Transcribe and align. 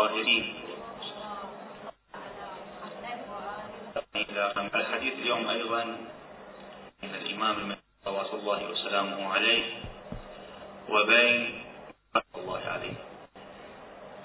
الطاهرين 0.00 0.54
الحديث 4.74 5.12
اليوم 5.12 5.48
أيضا 5.48 5.84
من 7.02 7.14
الإمام 7.14 7.76
صلوات 8.04 8.34
الله 8.34 8.70
وسلامه 8.70 9.32
عليه 9.32 9.64
وبين 10.88 11.64
الله 12.36 12.60
عليه. 12.60 12.96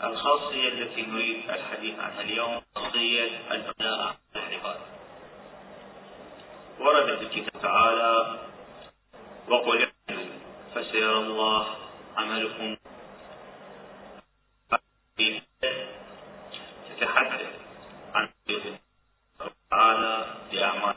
الخاصية 0.04 0.68
التي 0.68 1.02
نريد 1.02 1.50
الحديث 1.50 2.00
عنها 2.00 2.22
اليوم 2.22 2.62
خاصية 2.76 3.52
البلاء 3.52 4.16
العباد. 4.36 4.80
ورد 6.80 7.18
في 7.18 7.24
الكتاب 7.24 7.62
تعالى 7.62 8.40
وقل 9.48 9.92
فسيرى 10.76 11.18
الله 11.18 11.68
عملكم 12.18 12.76
تتحدث 17.00 17.54
عن 18.14 18.30
تعالى 19.70 20.26
لأعمال 20.52 20.96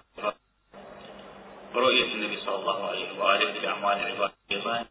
ورؤية 1.88 2.12
النبي 2.14 2.40
صلى 2.40 2.54
الله 2.54 2.88
عليه 2.88 3.18
وآله 3.18 3.50
لأعمال 3.60 3.96
العباد 3.96 4.32
أيضا 4.52 4.84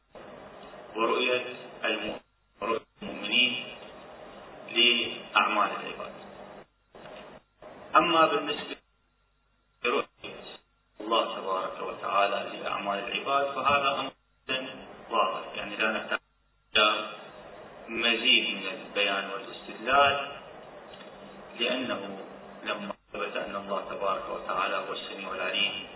ورؤية 0.95 1.45
المؤمنين 1.85 3.53
لأعمال 4.73 5.69
العباد. 5.77 6.13
أما 7.95 8.25
بالنسبة 8.27 8.75
لرؤية 9.85 10.41
الله 11.01 11.35
تبارك 11.35 11.77
وتعالى 11.81 12.57
لأعمال 12.57 12.99
العباد 12.99 13.45
فهذا 13.55 13.89
أمر 13.99 14.11
واضح. 15.09 15.55
يعني 15.55 15.75
لا 15.75 15.91
نحتاج 15.91 16.19
إلى 16.75 17.09
مزيد 17.87 18.45
من 18.57 18.67
البيان 18.67 19.29
والاستدلال 19.29 20.15
لأنه 21.59 22.01
لما 22.63 22.93
ثبت 23.13 23.35
أن 23.37 23.55
الله 23.55 23.81
تبارك 23.89 24.29
وتعالى 24.29 24.75
هو 24.75 24.93
السميع 24.93 25.31
العليم 25.31 25.87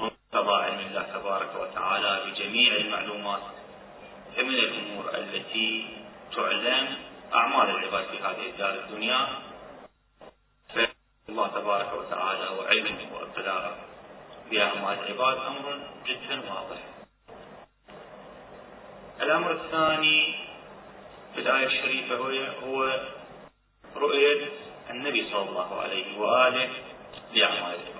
ومقتضى 0.00 0.62
علم 0.64 0.78
الله 0.78 1.02
تبارك 1.02 1.54
بجميع 2.40 2.76
المعلومات 2.76 3.40
فمن 4.36 4.54
الأمور 4.54 5.14
التي 5.14 5.86
تعلم 6.36 6.96
أعمال 7.34 7.70
العباد 7.70 8.04
في 8.04 8.18
هذه 8.18 8.50
الدار 8.50 8.74
الدنيا. 8.74 9.28
فالله 10.68 11.48
تبارك 11.48 11.92
وتعالى 11.92 12.48
وعلمه 12.58 12.98
واطلاعه 13.14 13.76
بأعمال 14.50 14.98
العباد 14.98 15.36
أمر 15.38 15.78
جدا 16.06 16.40
واضح. 16.50 16.78
الأمر 19.20 19.52
الثاني 19.52 20.34
في 21.34 21.40
الآية 21.40 21.66
الشريفة 21.66 22.16
هو, 22.16 22.28
هو 22.66 23.00
رؤية 23.96 24.48
النبي 24.90 25.30
صلى 25.30 25.48
الله 25.48 25.80
عليه 25.80 26.18
وآله 26.18 26.70
لأعمال 27.34 27.74
العباد. 27.74 27.99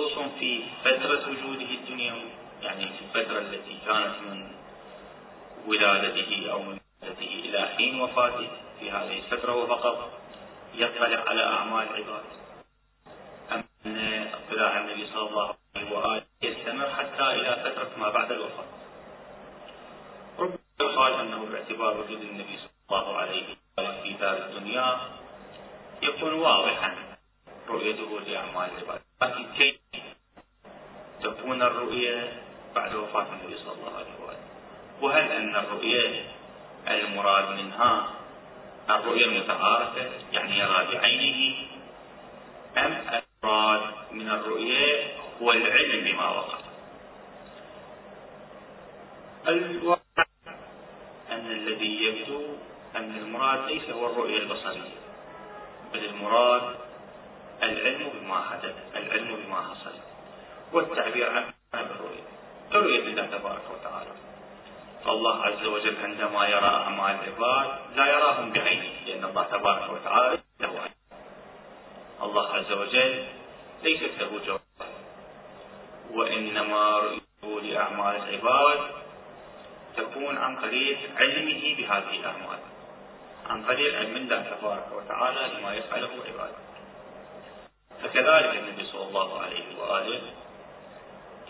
مخصوص 0.00 0.32
في 0.38 0.62
فترة 0.84 1.28
وجوده 1.30 1.70
الدنيوي 1.70 2.22
يعني 2.62 2.88
في 2.88 3.04
الفترة 3.04 3.38
التي 3.38 3.78
كانت 3.86 4.14
من 4.22 4.52
ولادته 5.66 6.52
أو 6.52 6.62
من 6.62 6.78
ولادته 7.02 7.26
إلى 7.44 7.68
حين 7.76 8.00
وفاته 8.00 8.48
في 8.80 8.90
هذه 8.90 9.18
الفترة 9.18 9.54
وفقط 9.54 10.10
يطلع 10.74 11.30
على 11.30 11.44
أعمال 11.44 11.88
العباد 11.88 12.24
أم 13.52 13.64
أن 13.86 14.28
اطلاع 14.34 14.80
النبي 14.80 15.06
صلى 15.06 15.28
الله 15.28 15.54
عليه 15.76 15.92
وآله 15.92 16.22
يستمر 16.42 16.90
حتى 16.90 17.22
إلى 17.32 17.56
فترة 17.64 17.90
ما 17.98 18.10
بعد 18.10 18.32
الوفاة. 18.32 18.64
ربما 20.38 20.58
يقال 20.80 21.12
أنه 21.12 21.44
باعتبار 21.44 22.00
وجود 22.00 22.20
النبي 22.20 22.58
صلى 22.58 22.70
الله 22.90 23.16
عليه 23.16 23.44
وآله 23.78 24.02
في 24.02 24.12
دار 24.12 24.36
الدنيا 24.36 24.98
يكون 26.02 26.32
واضحا 26.32 27.16
رؤيته 27.68 28.20
لأعمال 28.20 28.70
العباد. 28.78 29.00
لكن 29.22 29.46
كيف 29.58 29.79
تكون 31.22 31.62
الرؤية 31.62 32.32
بعد 32.74 32.94
وفاة 32.94 33.26
النبي 33.32 33.56
صلى 33.58 33.72
الله 33.72 33.96
عليه 33.96 34.26
وآله. 34.26 34.38
وهل 35.00 35.32
أن 35.32 35.56
الرؤية 35.56 36.24
المراد 36.88 37.48
منها 37.48 38.10
الرؤية 38.90 39.24
المتعارفة 39.24 40.10
يعني 40.32 40.58
يرى 40.58 40.86
بعينه 40.92 41.56
أم 42.78 43.22
المراد 43.44 43.82
من 44.12 44.28
الرؤية 44.30 45.06
هو 45.42 45.52
العلم 45.52 46.04
بما 46.04 46.28
وقع؟ 46.30 46.58
الواقع 49.48 50.24
أن 51.30 51.46
الذي 51.50 52.02
يبدو 52.04 52.42
أن 52.96 53.16
المراد 53.16 53.70
ليس 53.70 53.90
هو 53.90 54.06
الرؤية 54.06 54.38
البصرية 54.38 55.00
بل 55.92 56.04
المراد 56.04 56.74
العلم 57.62 58.08
بما 58.20 58.40
حدث 58.50 58.74
العلم 58.96 59.36
بما 59.46 59.56
حصل. 59.62 60.09
والتعبير 60.72 61.30
عن 61.30 61.52
الرؤية. 61.74 62.26
رؤية 62.72 62.98
الله 62.98 63.26
تبارك 63.26 63.62
وتعالى. 63.70 64.10
فالله 65.04 65.42
عز 65.42 65.64
وجل 65.66 65.96
عندما 66.02 66.48
يرى 66.48 66.66
أعمال 66.66 67.14
العباد 67.14 67.68
لا 67.96 68.06
يراهم 68.06 68.52
بعينه 68.52 68.92
لأن 69.06 69.24
الله 69.24 69.42
تبارك 69.42 69.92
وتعالى 69.92 70.38
له 70.60 70.80
عين. 70.80 70.94
الله 72.22 72.46
عز 72.54 72.72
وجل 72.72 73.24
ليست 73.82 74.12
له 74.20 74.40
جواب. 74.46 74.60
وإنما 76.10 76.98
رؤيته 76.98 77.60
لأعمال 77.60 78.16
العباد 78.16 78.80
تكون 79.96 80.38
عن 80.38 80.56
طريق 80.56 80.98
علمه 81.16 81.76
بهذه 81.76 82.14
الأعمال. 82.20 82.58
عن 83.50 83.64
طريق 83.64 83.98
علم 83.98 84.16
الله 84.16 84.42
تبارك 84.42 84.88
وتعالى 84.92 85.58
لما 85.58 85.74
يفعله 85.74 86.10
عباده. 86.28 86.60
فكذلك 88.02 88.56
النبي 88.56 88.84
صلى 88.84 89.02
الله 89.08 89.40
عليه 89.42 89.78
وآله 89.78 90.22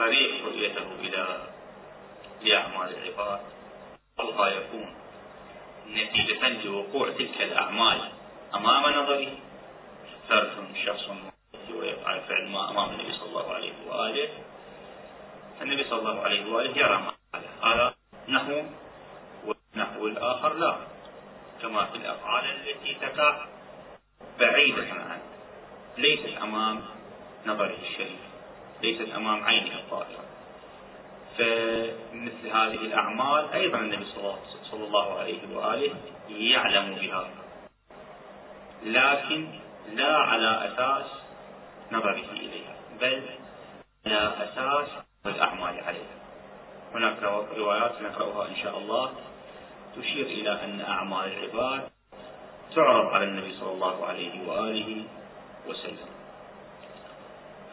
طريق 0.01 0.45
رؤيته 0.45 0.89
إلى 1.01 1.25
لأعمال 2.43 2.89
العباد. 2.97 3.41
الله 4.21 4.49
يكون 4.51 4.95
نتيجة 5.89 6.49
لوقوع 6.65 7.11
تلك 7.11 7.41
الأعمال 7.41 7.99
أمام 8.55 8.85
نظره. 9.03 9.33
فرد 10.29 10.51
شخص 10.87 11.05
ويفعل 11.75 12.21
فعل 12.21 12.49
ما 12.49 12.71
أمام 12.71 12.91
النبي 12.91 13.13
صلى 13.13 13.29
الله 13.29 13.53
عليه 13.55 13.73
وآله. 13.89 14.29
النبي 15.63 15.85
صلى 15.85 15.99
الله 15.99 16.21
عليه 16.21 16.53
وآله 16.53 16.79
يرى 16.79 16.97
ما 16.97 17.13
هذا 17.65 17.95
نحو 18.29 18.63
والنحو 19.45 20.07
الآخر 20.07 20.53
لا 20.55 20.77
كما 21.63 21.85
في 21.85 21.97
الأفعال 21.97 22.45
التي 22.45 22.95
تقع 22.95 23.47
بعيدة 24.39 24.83
عنه 24.83 25.23
ليست 25.99 26.37
أمام 26.43 26.81
نظره 27.47 27.77
الشريف. 27.91 28.30
ليست 28.83 29.15
أمام 29.15 29.45
عينه 29.45 29.75
الطاهرة 29.79 30.25
فمثل 31.39 32.47
هذه 32.47 32.75
الأعمال 32.75 33.53
أيضا 33.53 33.79
النبي 33.79 34.05
صلى 34.71 34.85
الله 34.85 35.19
عليه 35.19 35.57
وآله 35.57 35.95
يعلم 36.29 36.95
بها. 36.95 37.29
لكن 38.85 39.47
لا 39.95 40.17
على 40.17 40.73
أساس 40.73 41.11
نظره 41.93 42.31
إليها 42.33 42.75
بل 43.01 43.23
على 44.07 44.35
أساس 44.39 44.89
الأعمال 45.27 45.81
عليها. 45.81 46.17
هناك 46.95 47.23
روايات 47.57 48.03
نقرأها 48.03 48.49
إن 48.49 48.57
شاء 48.57 48.79
الله. 48.79 49.13
تشير 49.97 50.27
إلى 50.27 50.65
أن 50.65 50.81
أعمال 50.81 51.33
العباد 51.33 51.89
تعرض 52.75 53.07
على 53.07 53.25
النبي 53.25 53.55
صلى 53.61 53.73
الله 53.73 54.07
عليه 54.07 54.49
وآله 54.49 55.05
وسلم. 55.67 56.11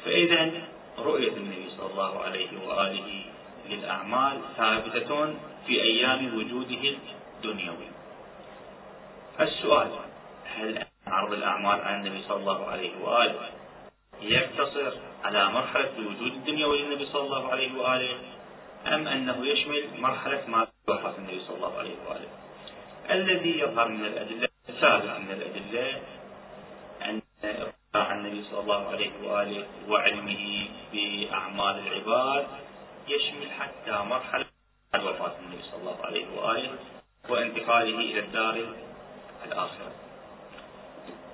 فإذا 0.06 0.52
رؤية 0.98 1.32
النبي 1.38 1.70
صلى 1.78 1.92
الله 1.92 2.24
عليه 2.24 2.68
وآله 2.68 3.24
للأعمال 3.70 4.42
ثابتة 4.58 5.34
في 5.68 5.82
أيام 5.82 6.38
وجوده 6.38 6.84
الدنيوي. 7.38 7.88
السؤال 9.40 9.92
هل 10.56 10.86
عرض 11.08 11.34
الأعمال 11.34 11.82
على 11.82 11.96
النبي 11.96 12.24
صلى 12.28 12.38
الله 12.38 12.66
عليه 12.68 12.92
وآله 13.02 13.50
يقتصر 14.22 14.94
على 15.24 15.50
مرحلة 15.50 15.90
الوجود 15.98 16.32
الدنيوي 16.34 16.82
للنبي 16.82 17.06
صلى 17.06 17.22
الله 17.22 17.52
عليه 17.52 17.78
وآله 17.80 18.18
أم 18.88 19.08
أنه 19.08 19.46
يشمل 19.46 19.84
مرحلة 19.98 20.44
ما 20.48 20.68
وفاة 20.88 21.18
النبي 21.18 21.40
صلى 21.48 21.56
الله 21.58 21.78
عليه 21.78 21.96
وآله؟ 22.10 22.30
الذي 23.10 23.60
يظهر 23.60 23.88
من 23.88 24.06
الأدلة 24.06 24.48
الثابت 24.70 25.04
من 25.06 25.32
الأدلة 25.32 26.02
أن 27.02 27.22
اطلاع 27.98 28.14
النبي 28.16 28.44
صلى 28.44 28.60
الله 28.60 28.88
عليه 28.88 29.12
وآله 29.24 29.66
وعلمه 29.90 30.68
بأعمال 30.94 31.76
العباد 31.88 32.48
يشمل 33.08 33.52
حتى 33.52 33.92
مرحلة 33.92 34.46
وفاة 34.96 35.36
النبي 35.40 35.64
صلى 35.72 35.82
الله 35.82 35.98
عليه 36.06 36.26
وآله 36.38 36.76
وانتقاله 37.30 38.00
إلى 38.00 38.20
الدار 38.20 38.56
الآخرة. 39.46 39.92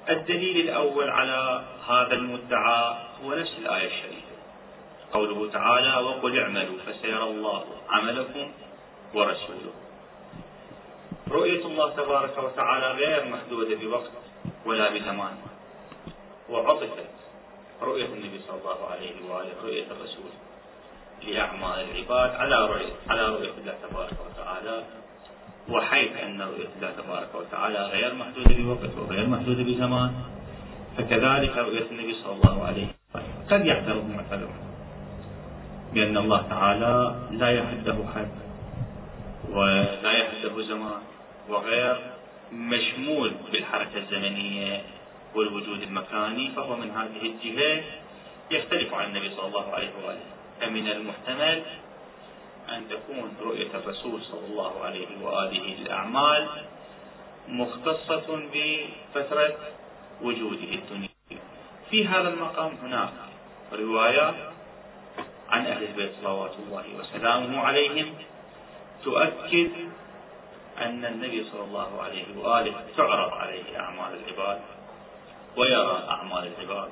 الدليل 0.09 0.69
الأول 0.69 1.09
على 1.09 1.63
هذا 1.87 2.13
المدعى 2.13 2.95
هو 3.23 3.33
نفس 3.33 3.53
الآية 3.57 3.87
الشريفة. 3.87 4.35
قوله 5.13 5.51
تعالى 5.51 5.95
وقل 5.95 6.39
اعملوا 6.39 6.77
فسيرى 6.87 7.23
الله 7.23 7.65
عملكم 7.89 8.51
ورسوله. 9.13 9.73
رؤية 11.31 11.65
الله 11.65 11.89
تبارك 11.89 12.37
وتعالى 12.37 12.91
غير 12.91 13.25
محدودة 13.25 13.75
بوقت 13.75 14.11
ولا 14.65 14.89
بزمان. 14.89 15.52
وعطفت 16.53 17.05
رؤية 17.81 18.05
النبي 18.05 18.39
صلى 18.47 18.57
الله 18.61 18.79
عليه 18.91 19.15
وآله 19.29 19.53
رؤية 19.63 19.87
الرسول 19.91 20.31
لأعمال 21.27 21.79
العباد 21.89 22.31
على 22.35 22.55
رؤية 22.67 22.93
على 23.09 23.23
رؤية 23.27 23.51
الله 23.57 23.75
تبارك 23.89 24.17
وتعالى. 24.25 24.83
وحيث 25.69 26.11
أن 26.23 26.41
رؤية 26.41 26.69
الله 26.75 26.91
تبارك 26.91 27.31
وتعالى 27.35 27.79
غير 27.87 28.13
محدودة 28.13 28.55
بوقت 28.63 28.91
وغير 28.97 29.25
محدودة 29.27 29.63
بزمان 29.63 30.11
فكذلك 30.97 31.57
رؤية 31.57 31.87
النبي 31.91 32.13
صلى 32.23 32.33
الله 32.33 32.65
عليه 32.65 32.87
وسلم 32.87 33.23
قد 33.49 33.65
يعترض 33.65 34.05
معترض 34.09 34.49
بأن 35.93 36.17
الله 36.17 36.41
تعالى 36.49 37.15
لا 37.31 37.49
يحده 37.49 37.97
حد 38.15 38.31
ولا 39.49 40.11
يحده 40.11 40.61
زمان 40.63 41.01
وغير 41.49 41.95
مشمول 42.51 43.31
بالحركة 43.51 43.97
الزمنية 43.97 44.81
والوجود 45.35 45.81
المكاني 45.81 46.51
فهو 46.55 46.75
من 46.75 46.91
هذه 46.91 47.21
الجهة 47.21 47.83
يختلف 48.51 48.93
عن 48.93 49.05
النبي 49.05 49.35
صلى 49.35 49.47
الله 49.47 49.73
عليه 49.73 49.91
وآله. 50.05 50.25
فمن 50.61 50.87
المحتمل 50.87 51.63
أن 52.69 52.89
تكون 52.89 53.37
رؤية 53.41 53.69
الرسول 53.73 54.21
صلى 54.21 54.45
الله 54.47 54.83
عليه 54.83 55.07
وآله 55.21 55.75
للأعمال 55.79 56.47
مختصة 57.47 58.41
بفترة 58.53 59.57
وجوده 60.21 60.71
الدنيا. 60.73 61.09
في 61.89 62.07
هذا 62.07 62.29
المقام 62.29 62.71
هناك 62.83 63.13
روايات 63.73 64.35
عن 65.49 65.65
أهل 65.65 65.83
البيت 65.83 66.11
صلوات 66.21 66.51
الله 66.67 66.85
وسلامه 66.99 67.59
عليهم 67.59 68.13
تؤكد 69.03 69.71
أن 70.77 71.05
النبي 71.05 71.45
صلى 71.51 71.63
الله 71.63 72.01
عليه 72.01 72.37
وآله 72.37 72.73
تعرض 72.97 73.33
عليه 73.33 73.79
أعمال 73.79 74.19
العباد. 74.23 74.61
ويرى 75.57 76.03
أعمال 76.09 76.51
العباد 76.53 76.89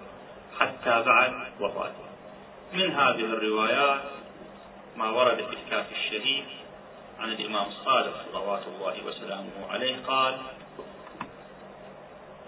حتى 0.60 1.04
بعد 1.04 1.34
وفاته. 1.60 2.06
من 2.74 2.92
هذه 2.92 3.25
الروايات 3.25 4.02
ما 4.98 5.10
ورد 5.10 5.36
في 5.36 5.54
الكافي 5.54 5.92
الشريف 5.96 6.46
عن 7.19 7.31
الإمام 7.31 7.68
الصادق 7.68 8.13
صلوات 8.31 8.62
الله 8.68 9.06
وسلامه 9.06 9.72
عليه 9.72 10.06
قال 10.08 10.38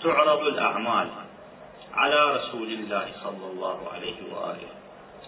تعرض 0.04 0.39
الأعمال 0.39 1.10
على 1.94 2.36
رسول 2.36 2.68
الله 2.68 3.12
صلى 3.24 3.45
الله 3.51 3.89
عليه 3.94 4.33
وآله 4.33 4.68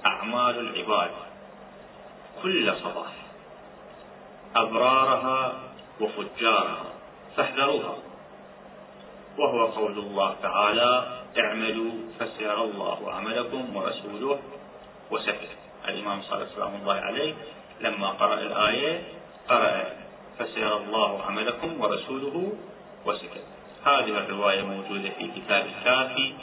أعمال 0.06 0.60
العباد 0.60 1.12
كل 2.44 2.74
صباح 2.84 3.14
أبرارها 4.56 5.54
وفجارها 6.02 6.86
فاحذروها. 7.38 7.98
وهو 9.38 9.66
قول 9.66 10.00
الله 10.00 10.36
تعالى 10.42 11.08
اعملوا 11.40 11.92
فسيرى 12.20 12.62
الله 12.62 13.12
عملكم 13.12 13.76
ورسوله 13.76 14.40
وسكت 15.12 15.50
الإمام 15.88 16.22
سلام 16.22 16.76
الله 16.82 16.94
عليه 16.94 17.34
لما 17.82 18.08
قرأ 18.10 18.34
الآية 18.34 19.04
قرأ 19.50 19.84
فسيرى 20.40 20.78
الله 20.78 21.24
عملكم 21.24 21.82
ورسوله 21.82 22.54
وسكت 23.06 23.44
هذه 23.86 24.10
الرواية 24.18 24.62
موجودة 24.62 25.10
في 25.10 25.28
كتاب 25.36 25.66
الكافي 25.66 26.34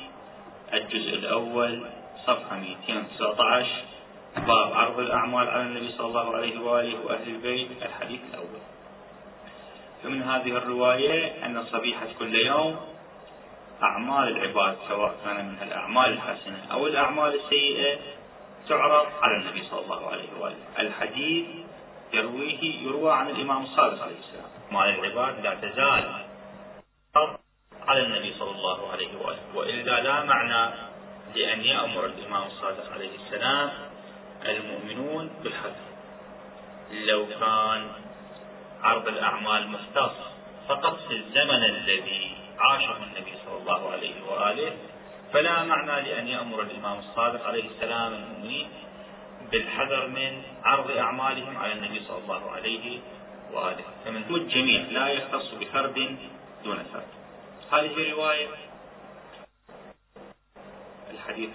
الجزء 0.74 1.14
الأول 1.14 1.86
صفحة 2.26 2.56
219 2.56 3.66
باب 4.36 4.72
عرض 4.72 4.98
الأعمال 5.00 5.48
على 5.48 5.62
النبي 5.62 5.92
صلى 5.98 6.06
الله 6.06 6.36
عليه 6.36 6.60
وآله 6.60 7.06
وأهل 7.06 7.28
البيت 7.28 7.68
الحديث 7.82 8.20
الأول. 8.30 8.62
فمن 10.02 10.22
هذه 10.22 10.56
الرواية 10.56 11.46
أن 11.46 11.64
صبيحة 11.64 12.06
كل 12.18 12.34
يوم 12.34 12.76
أعمال 13.82 14.28
العباد 14.28 14.76
سواء 14.88 15.14
كان 15.24 15.48
من 15.48 15.62
الأعمال 15.62 16.12
الحسنة 16.12 16.66
أو 16.72 16.86
الأعمال 16.86 17.40
السيئة 17.44 17.98
تعرض 18.68 19.06
على 19.22 19.36
النبي 19.36 19.62
صلى 19.70 19.80
الله 19.80 20.10
عليه 20.10 20.28
وآله. 20.40 20.56
الحديث 20.78 21.46
يرويه 22.12 22.82
يروى 22.86 23.12
عن 23.12 23.30
الإمام 23.30 23.62
الصادق 23.62 24.02
عليه 24.02 24.18
السلام. 24.18 24.50
أعمال 24.72 24.98
العباد 24.98 25.40
لا 25.40 25.54
تزال 25.54 26.04
على 27.86 28.02
النبي 28.02 28.34
صلى 28.38 28.50
الله 28.50 28.92
عليه 28.92 29.16
وآله. 29.20 29.40
وإلا 29.54 30.00
لا 30.00 30.24
معنى 30.24 30.74
لأن 31.34 31.60
يأمر 31.60 32.06
الإمام 32.06 32.46
الصادق 32.46 32.92
عليه 32.92 33.10
السلام 33.16 33.70
المؤمنون 34.44 35.30
بالحذر 35.42 35.92
لو 36.92 37.26
كان 37.26 37.88
عرض 38.82 39.08
الأعمال 39.08 39.68
مختص 39.68 40.16
فقط 40.68 40.98
في 41.08 41.14
الزمن 41.14 41.64
الذي 41.64 42.36
عاشه 42.58 42.96
النبي 42.96 43.34
صلى 43.46 43.56
الله 43.60 43.90
عليه 43.90 44.14
وآله 44.28 44.72
فلا 45.32 45.62
معنى 45.62 46.08
لأن 46.08 46.28
يأمر 46.28 46.62
الإمام 46.62 46.98
الصادق 46.98 47.46
عليه 47.46 47.70
السلام 47.70 48.14
المؤمنين 48.14 48.68
بالحذر 49.50 50.06
من 50.06 50.42
عرض 50.64 50.90
أعمالهم 50.90 51.58
على 51.58 51.72
النبي 51.72 52.00
صلى 52.08 52.18
الله 52.18 52.50
عليه 52.50 53.00
وآله. 53.52 53.84
فمن 54.04 54.24
هو 54.30 54.36
الجميع 54.36 54.80
لا 54.80 55.08
يختص 55.08 55.54
بفرد 55.60 56.16
دون 56.64 56.78
فرد. 56.92 57.12
هذه 57.72 58.10
رواية 58.10 58.48
الحديث. 61.10 61.50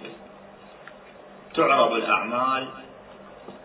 تعرض 1.54 1.92
الأعمال 1.92 2.68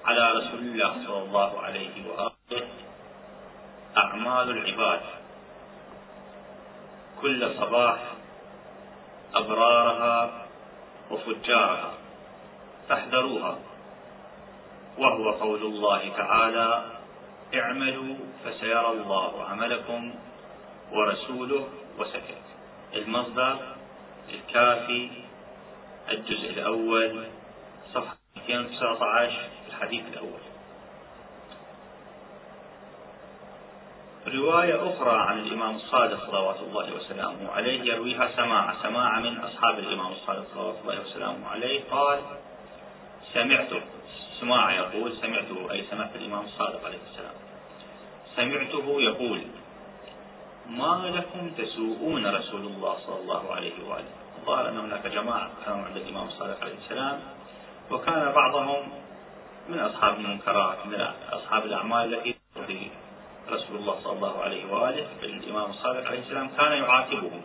على 0.06 0.32
رسول 0.32 0.60
الله 0.60 0.94
صلى 1.08 1.24
الله 1.24 1.62
عليه 1.62 2.10
وآله 2.10 2.83
أعمال 3.98 4.50
العباد. 4.50 5.02
كل 7.22 7.56
صباح 7.58 8.00
أبرارها 9.36 10.46
وفجارها 11.12 11.94
فاحذروها. 12.90 13.60
وهو 14.98 15.32
قول 15.32 15.62
الله 15.62 16.10
تعالى 16.18 16.84
اعملوا 17.56 18.16
فسيرى 18.46 18.92
الله 18.92 19.46
عملكم 19.50 20.14
ورسوله 20.92 21.68
وسكت. 22.00 22.44
المصدر 22.94 23.58
الكافي 24.30 25.10
الجزء 26.10 26.50
الأول 26.50 27.26
صفحة 27.94 28.18
219 28.36 29.50
الحديث 29.70 30.04
الأول. 30.14 30.53
رواية 34.28 34.90
أخرى 34.90 35.20
عن 35.20 35.40
الإمام 35.40 35.76
الصادق 35.76 36.32
صلوات 36.32 36.60
الله 36.60 36.94
وسلامه 36.94 37.52
عليه 37.52 37.94
يرويها 37.94 38.30
سماع 38.36 38.74
سماع 38.84 39.20
من 39.20 39.38
أصحاب 39.38 39.80
الإمام 39.80 40.12
الصادق 40.12 40.44
صلوات 40.54 40.76
الله 40.82 41.02
وسلامه 41.02 41.48
عليه. 41.48 41.82
قال 41.92 42.20
سمعته 43.34 43.82
سماع 44.40 44.76
يقول 44.76 45.14
سمعته 45.22 45.72
أي 45.72 45.84
سمعت 45.92 46.16
الإمام 46.16 46.46
الصادق 46.46 46.86
عليه 46.86 47.00
السلام. 47.12 47.36
سمعته 48.36 49.02
يقول 49.02 49.42
ما 50.70 51.12
لكم 51.16 51.50
تسوءون 51.50 52.28
رسول 52.28 52.62
الله 52.62 52.98
صلى 53.08 53.20
الله 53.22 53.56
عليه 53.56 53.90
وآله. 53.90 54.14
الظاهر 54.42 54.70
أن 54.70 54.78
هناك 54.78 55.08
جماعة 55.08 55.52
كانوا 55.66 55.86
عند 55.86 55.98
الإمام 55.98 56.28
الصادق 56.28 56.62
عليه 56.62 56.76
السلام 56.86 57.20
وكان 57.92 58.32
بعضهم 58.32 58.90
من 59.70 59.80
أصحاب 59.80 60.16
المنكرات 60.16 60.86
من 60.86 61.08
أصحاب 61.32 61.66
الأعمال 61.66 62.34
التي 62.58 62.92
رسول 63.54 63.76
الله 63.76 63.96
صلى 64.04 64.14
الله 64.14 64.42
عليه 64.44 64.66
وآله 64.74 65.08
الإمام 65.24 65.70
الصادق 65.70 66.08
عليه 66.08 66.20
السلام 66.20 66.50
كان 66.58 66.72
يعاتبهم 66.72 67.42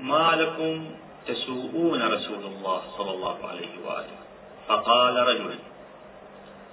ما 0.00 0.36
لكم 0.36 0.90
تسوءون 1.26 2.02
رسول 2.02 2.44
الله 2.44 2.82
صلى 2.98 3.10
الله 3.10 3.38
عليه 3.48 3.72
وآله 3.86 4.16
فقال 4.68 5.16
رجل 5.16 5.58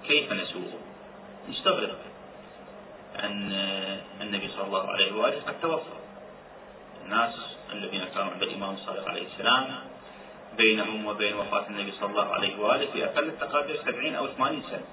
كيف 0.07 0.33
نسوءه 0.33 0.79
مستغرب 1.49 1.95
أن 3.19 3.51
النبي 4.21 4.47
صلى 4.47 4.63
الله 4.67 4.87
عليه 4.89 5.11
وآله 5.15 5.41
قد 5.47 5.61
توفى 5.61 5.97
الناس 7.05 7.35
الذين 7.73 8.05
كانوا 8.15 8.31
عند 8.33 8.43
الإمام 8.43 8.73
الصادق 8.73 9.09
عليه 9.09 9.25
السلام 9.27 9.65
بينهم 10.57 11.05
وبين 11.05 11.35
وفاة 11.35 11.67
النبي 11.69 11.91
صلى 11.91 12.09
الله 12.09 12.27
عليه 12.33 12.59
وآله 12.59 12.91
في 12.91 13.05
أقل 13.05 13.27
التقادير 13.27 13.81
سبعين 13.85 14.15
أو 14.15 14.27
ثمانين 14.27 14.63
سنة 14.69 14.85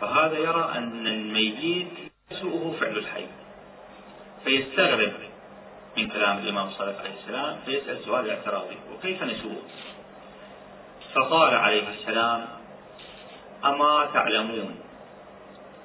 فهذا 0.00 0.38
يرى 0.38 0.72
أن 0.76 1.06
الميت 1.06 1.88
يسوءه 2.30 2.76
فعل 2.80 2.98
الحي. 2.98 3.26
فيستغرب 4.44 5.12
من 5.96 6.08
كلام 6.08 6.38
الإمام 6.38 6.68
الصادق 6.68 6.98
عليه 7.00 7.14
السلام 7.22 7.58
فيسأل 7.64 8.04
سؤال 8.04 8.30
اعتراضي 8.30 8.76
وكيف 8.94 9.22
نسوء 9.22 9.62
فقال 11.14 11.54
عليه 11.54 11.88
السلام 11.88 12.46
أما 13.64 14.08
تعلمون 14.14 14.80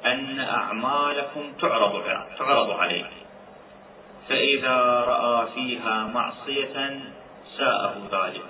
أن 0.05 0.39
أعمالكم 0.39 1.53
تعرض 1.61 2.03
تعرض 2.37 2.69
عليه 2.71 3.05
فإذا 4.29 4.77
رأى 5.07 5.47
فيها 5.55 6.07
معصية 6.07 6.99
ساءه 7.57 7.95
ذلك. 8.11 8.49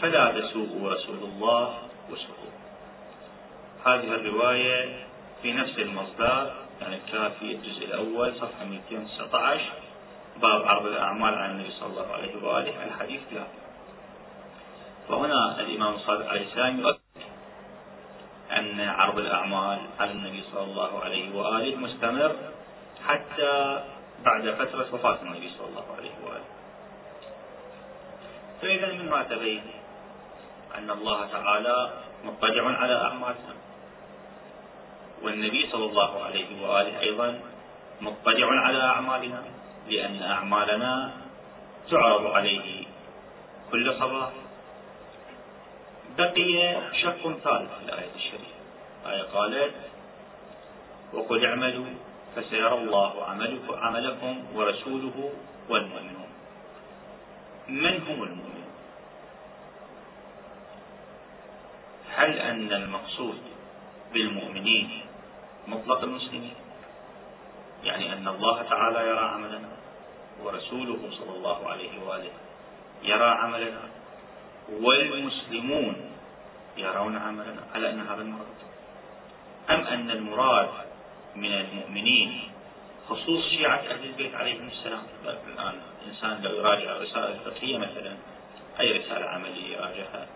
فلا 0.00 0.40
تسوءوا 0.40 0.92
رسول 0.94 1.18
الله 1.18 1.78
وسوءوا 2.10 2.61
هذه 3.86 4.14
الرواية 4.14 5.06
في 5.42 5.52
نفس 5.52 5.78
المصدر 5.78 6.52
يعني 6.80 6.96
الكافي 6.96 7.52
الجزء 7.52 7.84
الأول 7.84 8.34
صفحة 8.34 8.64
219 8.64 9.60
باب 10.42 10.68
عرض 10.68 10.86
الأعمال 10.86 11.34
عن 11.34 11.50
النبي 11.50 11.70
صلى 11.70 11.88
الله 11.88 12.12
عليه 12.12 12.42
وآله 12.42 12.84
الحديث 12.84 13.20
لا 13.32 13.44
فهنا 15.08 15.60
الإمام 15.60 15.94
الصادق 15.94 16.28
عليه 16.28 16.46
السلام 16.46 16.80
يؤكد 16.80 16.98
أن 18.52 18.80
عرض 18.80 19.18
الأعمال 19.18 19.78
على 20.00 20.12
النبي 20.12 20.44
صلى 20.52 20.64
الله 20.64 21.00
عليه 21.04 21.34
وآله 21.34 21.76
مستمر 21.76 22.36
حتى 23.06 23.82
بعد 24.24 24.50
فترة 24.50 24.86
وفاة 24.92 25.18
النبي 25.22 25.50
صلى 25.58 25.68
الله 25.68 25.84
عليه 25.98 26.10
وآله. 26.24 26.44
فإذا 28.62 28.92
مما 28.92 29.22
تبين 29.22 29.62
أن 30.78 30.90
الله 30.90 31.26
تعالى 31.26 31.90
مطلع 32.24 32.78
على 32.78 32.94
أعمالنا. 32.94 33.61
والنبي 35.22 35.68
صلى 35.72 35.84
الله 35.84 36.24
عليه 36.24 36.62
وآله 36.62 37.00
أيضا 37.00 37.40
مطلع 38.00 38.46
على 38.60 38.82
أعمالنا 38.82 39.42
لأن 39.88 40.22
أعمالنا 40.22 41.12
تعرض 41.90 42.26
عليه 42.26 42.84
كل 43.72 43.94
صباح. 43.98 44.30
بقي 46.18 46.76
شق 47.02 47.22
ثالث 47.22 47.70
في 47.78 47.84
الآية 47.84 48.14
الشريفة. 48.14 48.58
الآية 49.06 49.22
قالت 49.22 49.74
وقل 51.12 51.46
اعملوا 51.46 51.86
فسيرى 52.36 52.74
الله 52.74 53.24
عملكم 53.82 54.44
ورسوله 54.54 55.32
والمؤمنون. 55.68 56.28
من 57.68 58.02
هم 58.08 58.22
المؤمنون؟ 58.22 58.52
هل 62.14 62.38
أن 62.38 62.72
المقصود 62.72 63.38
بالمؤمنين 64.12 65.02
مطلق 65.66 66.02
المسلمين. 66.02 66.54
يعني 67.84 68.12
أن 68.12 68.28
الله 68.28 68.62
تعالى 68.62 69.08
يرى 69.08 69.18
عملنا 69.18 69.68
ورسوله 70.42 70.98
صلى 71.10 71.36
الله 71.36 71.68
عليه 71.68 72.02
وآله 72.06 72.30
يرى 73.02 73.30
عملنا 73.30 73.80
والمسلمون 74.80 75.96
يرون 76.76 77.16
عملنا. 77.16 77.62
على 77.74 77.90
أن 77.90 78.00
هذا 78.00 78.22
المراد؟ 78.22 78.46
أم 79.70 79.80
أن 79.80 80.10
المراد 80.10 80.68
من 81.36 81.52
المؤمنين 81.52 82.40
خصوص 83.08 83.48
شيعة 83.48 83.78
أهل 83.78 84.04
البيت 84.04 84.34
عليهم 84.34 84.68
السلام؟ 84.68 85.02
الآن 85.24 85.74
الإنسان 86.02 86.42
لو 86.42 86.50
يراجع 86.50 86.96
الرسالة 86.96 87.28
الفقهية 87.28 87.78
مثلا 87.78 88.16
أي 88.80 88.92
رسالة 88.92 89.26
عملية 89.26 89.76
يراجعها؟ 89.76 90.26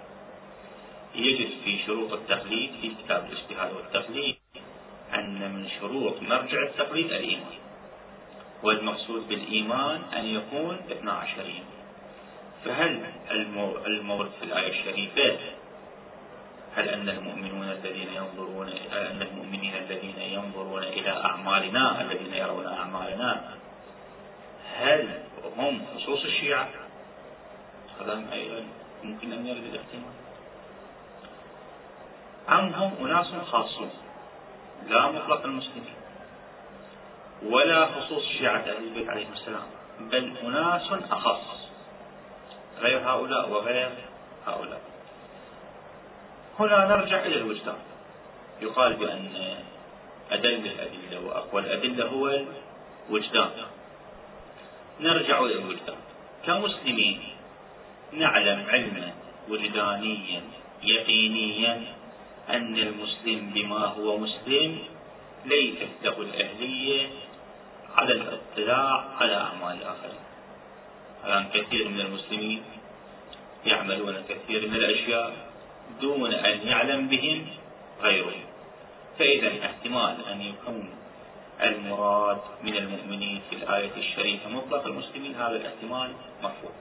يجد 1.14 1.50
في 1.64 1.78
شروط 1.86 2.12
التقليد 2.12 2.70
في 2.80 2.92
كتاب 3.02 3.26
الإجتهاد 3.30 3.72
والتقليد 3.76 4.36
أن 5.14 5.52
من 5.52 5.68
شروط 5.80 6.22
مرجع 6.22 6.62
التقليد 6.62 7.12
الإيمان. 7.12 7.66
والمقصود 8.62 9.28
بالإيمان 9.28 10.02
أن 10.16 10.24
يكون 10.24 10.78
اثنا 10.90 11.12
عشرين 11.12 11.64
فهل 12.64 13.04
المورد 13.86 14.30
في 14.38 14.44
الآية 14.44 14.80
الشريفة 14.80 15.38
هل 16.76 16.88
أن 16.88 17.08
المؤمنون 17.08 17.70
الذين 17.70 18.08
ينظرون 18.14 18.68
أن 18.92 19.22
المؤمنين 19.22 19.74
الذين 19.76 20.18
ينظرون 20.18 20.82
إلى 20.82 21.10
أعمالنا 21.10 22.00
الذين 22.00 22.34
يرون 22.34 22.66
أعمالنا 22.66 23.54
هل 24.76 25.22
هم 25.56 25.82
خصوص 25.94 26.24
الشيعة؟ 26.24 26.68
هذا 28.00 28.24
أيضا 28.32 28.64
ممكن 29.04 29.32
أن 29.32 29.46
يرد 29.46 29.64
الاحتمال. 29.64 30.16
أم 32.48 32.74
هم 32.74 33.06
أناس 33.06 33.26
خاصون؟ 33.26 33.90
لا 34.88 35.10
مطلق 35.10 35.44
المسلمين 35.44 35.94
ولا 37.42 37.86
خصوص 37.86 38.24
شيعة 38.38 38.58
أهل 38.58 38.84
البيت 38.84 39.08
عليهم 39.08 39.32
السلام 39.32 39.66
بل 40.00 40.36
أناس 40.42 40.92
أخص 41.10 41.40
غير 42.80 42.98
هؤلاء 42.98 43.50
وغير 43.50 43.90
هؤلاء. 44.46 44.80
هنا 46.58 46.86
نرجع 46.86 47.20
إلى 47.20 47.36
الوجدان. 47.36 47.78
يقال 48.62 48.92
بأن 48.94 49.56
أدل 50.30 50.66
الأدلة 50.66 51.26
وأقوى 51.26 51.60
الأدلة 51.62 52.06
هو 52.06 52.40
الوجدان. 53.08 53.50
نرجع 55.00 55.40
إلى 55.40 55.54
الوجدان. 55.54 55.96
كمسلمين 56.46 57.22
نعلم 58.12 58.66
علما 58.68 59.12
وجدانيا 59.48 60.42
يقينيا 60.82 61.82
أن 62.50 62.78
المسلم 62.78 63.50
بما 63.54 63.78
هو 63.86 64.18
مسلم 64.18 64.78
ليست 65.44 65.88
له 66.02 66.20
الأهلية 66.20 67.08
على 67.96 68.12
الاطلاع 68.12 69.04
على 69.20 69.34
أعمال 69.34 69.76
الآخرين 69.82 70.20
الآن 71.24 71.48
كثير 71.54 71.88
من 71.88 72.00
المسلمين 72.00 72.62
يعملون 73.66 74.24
كثير 74.28 74.68
من 74.68 74.74
الأشياء 74.74 75.32
دون 76.00 76.34
أن 76.34 76.66
يعلم 76.68 77.08
بهم 77.08 77.46
غيرهم. 78.02 78.44
فإذا 79.18 79.66
احتمال 79.66 80.16
أن 80.32 80.40
يكون 80.42 80.90
المراد 81.62 82.38
من 82.62 82.76
المؤمنين 82.76 83.40
في 83.50 83.56
الآية 83.56 83.96
الشريفة 83.96 84.48
مطلق 84.48 84.86
المسلمين 84.86 85.34
هذا 85.34 85.56
الاحتمال 85.56 86.12
مرفوض 86.42 86.72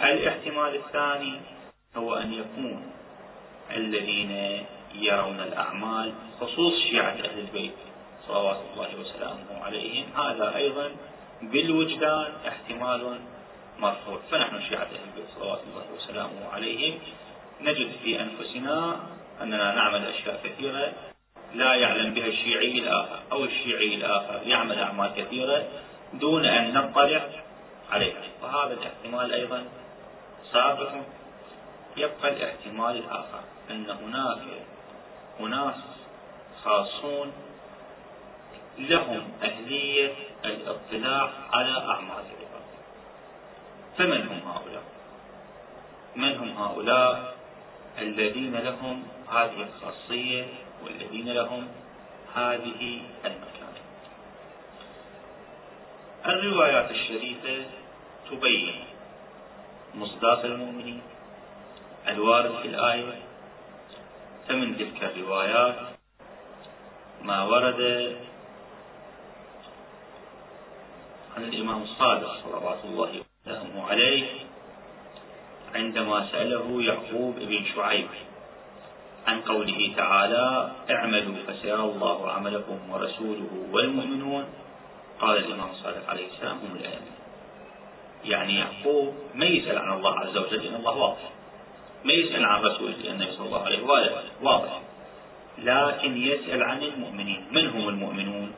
الاحتمال 0.00 0.74
الثاني 0.74 1.40
هو 1.96 2.14
أن 2.14 2.32
يكون 2.32 2.92
الذين 3.76 4.64
يرون 4.94 5.40
الأعمال 5.40 6.12
خصوص 6.40 6.74
شيعة 6.90 7.10
أهل 7.12 7.38
البيت 7.38 7.72
صلوات 8.26 8.60
الله 8.72 8.88
وسلامه 9.00 9.64
عليهم. 9.64 10.04
هذا 10.16 10.56
أيضا 10.56 10.90
بالوجدان 11.42 12.32
احتمال 12.48 13.18
مرفوع. 13.78 14.18
فنحن 14.30 14.60
شيعة 14.68 14.82
أهل 14.82 15.04
البيت 15.08 15.28
صلوات 15.38 15.60
الله 15.70 15.84
وسلامه 15.96 16.48
عليهم. 16.52 16.98
نجد 17.60 17.90
في 18.04 18.20
أنفسنا 18.20 18.96
أننا 19.42 19.74
نعمل 19.74 20.06
أشياء 20.06 20.40
كثيرة. 20.44 20.92
لا 21.54 21.74
يعلم 21.74 22.14
بها 22.14 22.26
الشيعي 22.26 22.78
الآخر 22.78 23.18
أو 23.32 23.44
الشيعي 23.44 23.94
الآخر 23.94 24.40
يعمل 24.46 24.78
أعمال 24.78 25.10
كثيرة 25.16 25.68
دون 26.12 26.44
أن 26.44 26.74
نطلع 26.74 27.22
عليها. 27.90 28.22
وهذا 28.42 28.72
الاحتمال 28.72 29.32
أيضا 29.32 29.64
سابق 30.52 30.90
يبقى 31.96 32.28
الاحتمال 32.28 32.96
الآخر. 32.96 33.40
أن 33.70 33.90
هناك 33.90 34.42
أناس 35.40 35.74
خاصون 36.64 37.32
لهم 38.78 39.32
أهلية 39.42 40.12
الاطلاع 40.44 41.30
على 41.52 41.70
أعمال 41.70 42.10
العباد 42.10 42.68
فمن 43.98 44.28
هم 44.28 44.50
هؤلاء؟ 44.50 44.82
من 46.16 46.36
هم 46.36 46.62
هؤلاء 46.62 47.34
الذين 47.98 48.56
لهم 48.56 49.02
هذه 49.32 49.66
الخاصية 49.68 50.46
والذين 50.84 51.28
لهم 51.28 51.68
هذه 52.34 53.00
المكانة 53.24 53.78
الروايات 56.26 56.90
الشريفة 56.90 57.66
تبين 58.30 58.84
مصداق 59.94 60.44
المؤمنين 60.44 61.02
الوارد 62.08 62.56
في 62.62 62.68
الآية 62.68 63.27
فمن 64.48 64.78
تلك 64.78 65.04
الروايات 65.04 65.76
ما 67.22 67.42
ورد 67.42 67.80
عن 71.36 71.42
الإمام 71.44 71.82
الصادق 71.82 72.32
صلوات 72.44 72.78
الله 72.84 73.10
وسلامه 73.46 73.86
عليه 73.90 74.24
عندما 75.74 76.28
سأله 76.32 76.82
يعقوب 76.82 77.34
بن 77.38 77.64
شعيب 77.74 78.08
عن 79.26 79.40
قوله 79.40 79.92
تعالى 79.96 80.72
اعملوا 80.90 81.34
فسيرى 81.46 81.80
الله 81.84 82.30
عملكم 82.30 82.78
ورسوله 82.90 83.50
والمؤمنون 83.72 84.44
قال 85.20 85.36
الإمام 85.38 85.70
الصادق 85.70 86.10
عليه 86.10 86.26
السلام 86.32 86.58
هم 86.58 86.76
الأئمة 86.76 87.12
يعني 88.24 88.58
يعقوب 88.58 89.14
ما 89.34 89.46
يسأل 89.46 89.78
عن 89.78 89.92
الله 89.96 90.18
عز 90.18 90.36
وجل 90.36 90.64
لأن 90.64 90.74
الله 90.74 90.96
واضح 90.96 91.30
ما 92.04 92.12
يسأل 92.12 92.44
عن 92.44 92.62
رسول 92.62 92.94
النبي 93.04 93.32
صلى 93.32 93.46
الله 93.46 93.64
عليه 93.64 93.82
وآله. 93.86 94.22
واضح. 94.42 94.80
لكن 95.58 96.16
يسأل 96.16 96.62
عن 96.62 96.82
المؤمنين. 96.82 97.46
من 97.50 97.68
هم 97.68 97.88
المؤمنون؟ 97.88 98.52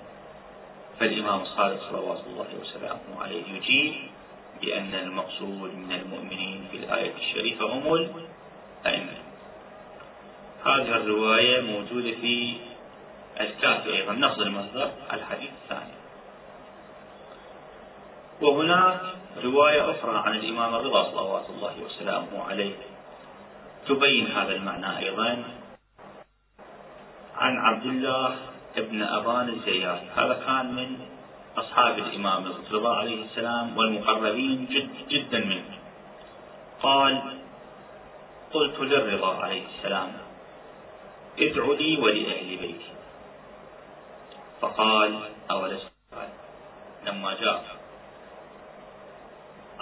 فالإمام 1.01 1.41
الصادق 1.43 1.91
صلوات 1.91 2.21
الله 2.27 2.47
وسلامه 2.61 3.23
عليه 3.23 3.43
يجيب 3.57 3.95
بأن 4.63 4.95
المقصود 4.95 5.75
من 5.75 5.93
المؤمنين 5.93 6.69
في 6.71 6.77
الآية 6.77 7.15
الشريفة 7.15 7.65
هم 7.65 7.95
الأئمة. 7.95 9.13
هذه 10.65 10.97
الرواية 10.97 11.61
موجودة 11.61 12.11
في 12.11 12.57
الكافي 13.41 13.97
أيضا 13.97 14.13
نفس 14.13 14.39
المصدر 14.39 14.91
الحديث 15.13 15.51
الثاني. 15.63 15.93
وهناك 18.41 19.01
رواية 19.45 19.91
أخرى 19.91 20.19
عن 20.19 20.37
الإمام 20.37 20.75
الرضا 20.75 21.11
صلوات 21.11 21.51
الله 21.51 21.75
وسلامه 21.87 22.45
عليه. 22.45 22.75
تبين 23.91 24.27
هذا 24.27 24.53
المعنى 24.55 24.99
أيضا. 24.99 25.45
عن 27.37 27.57
عبد 27.59 27.87
الله 27.87 28.37
ابن 28.77 29.03
أبان 29.03 29.49
الزيات 29.49 30.03
هذا 30.17 30.35
كان 30.47 30.75
من 30.75 30.89
أصحاب 31.57 31.99
الإمام 31.99 32.47
الرضا 32.47 32.97
عليه 32.97 33.25
السلام 33.25 33.77
والمقربين 33.77 34.67
جد 34.67 35.09
جدا 35.09 35.39
منه. 35.39 35.75
قال 36.83 37.23
قلت 38.53 38.81
للرضا 38.81 39.37
عليه 39.43 39.63
السلام 39.67 40.13
ادع 41.39 41.65
لي 41.65 41.99
ولأهل 41.99 42.57
بيتي. 42.57 42.93
فقال 44.61 45.19
أولست 45.51 45.91
لما 47.07 47.35
جاء 47.35 47.80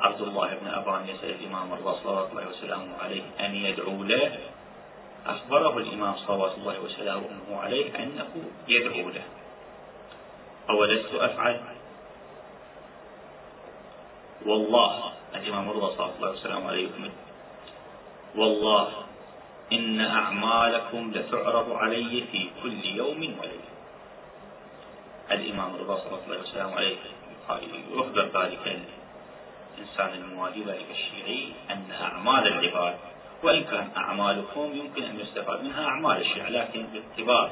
عبد 0.02 0.20
الله 0.20 0.54
بن 0.54 0.66
أبان 0.68 1.08
يسأل 1.08 1.30
الإمام 1.30 1.72
الرضا 1.72 1.92
صلى 2.02 2.10
الله 2.30 2.48
وسلامه 2.48 2.98
عليه 3.02 3.22
أن 3.40 3.54
يدعو 3.54 4.02
له 4.02 4.38
أخبره 5.26 5.78
الإمام 5.78 6.16
صلوات 6.16 6.52
الله 6.58 6.80
وسلامه 6.80 7.60
عليه 7.60 8.02
أنه 8.02 8.28
يدعو 8.68 9.10
له 9.10 9.24
أولست 10.70 11.14
أفعل 11.14 11.60
والله 14.46 15.12
الإمام 15.34 15.70
الرضا 15.70 15.96
صلى 15.96 16.10
الله 16.16 16.30
وسلامه 16.30 16.68
عليه 16.68 16.88
والله 18.36 18.88
إن 19.72 20.00
أعمالكم 20.00 21.12
لتعرض 21.14 21.72
علي 21.72 22.24
في 22.32 22.50
كل 22.62 22.84
يوم 22.84 23.18
وليلة 23.18 23.68
الإمام 25.30 25.74
الرضا 25.74 25.96
صلى 25.96 26.06
الله 26.06 26.20
عليه 26.28 26.40
وسلم 26.40 26.74
عليه 26.74 26.96
يخبر 27.92 28.42
ذلك 28.42 28.80
الإنسان 29.78 30.22
الموالي 30.22 30.62
ذلك 30.64 30.86
الشيعي 30.90 31.52
أن 31.70 31.84
أعمال 32.02 32.46
العباد 32.48 32.96
وإن 33.42 33.64
كان 33.64 33.88
أعمالكم 33.96 34.72
يمكن 34.74 35.02
أن 35.02 35.20
يستفاد 35.20 35.64
منها 35.64 35.84
أعمال 35.84 36.20
الشيعة 36.20 36.48
لكن 36.48 36.86
باعتبار 36.86 37.50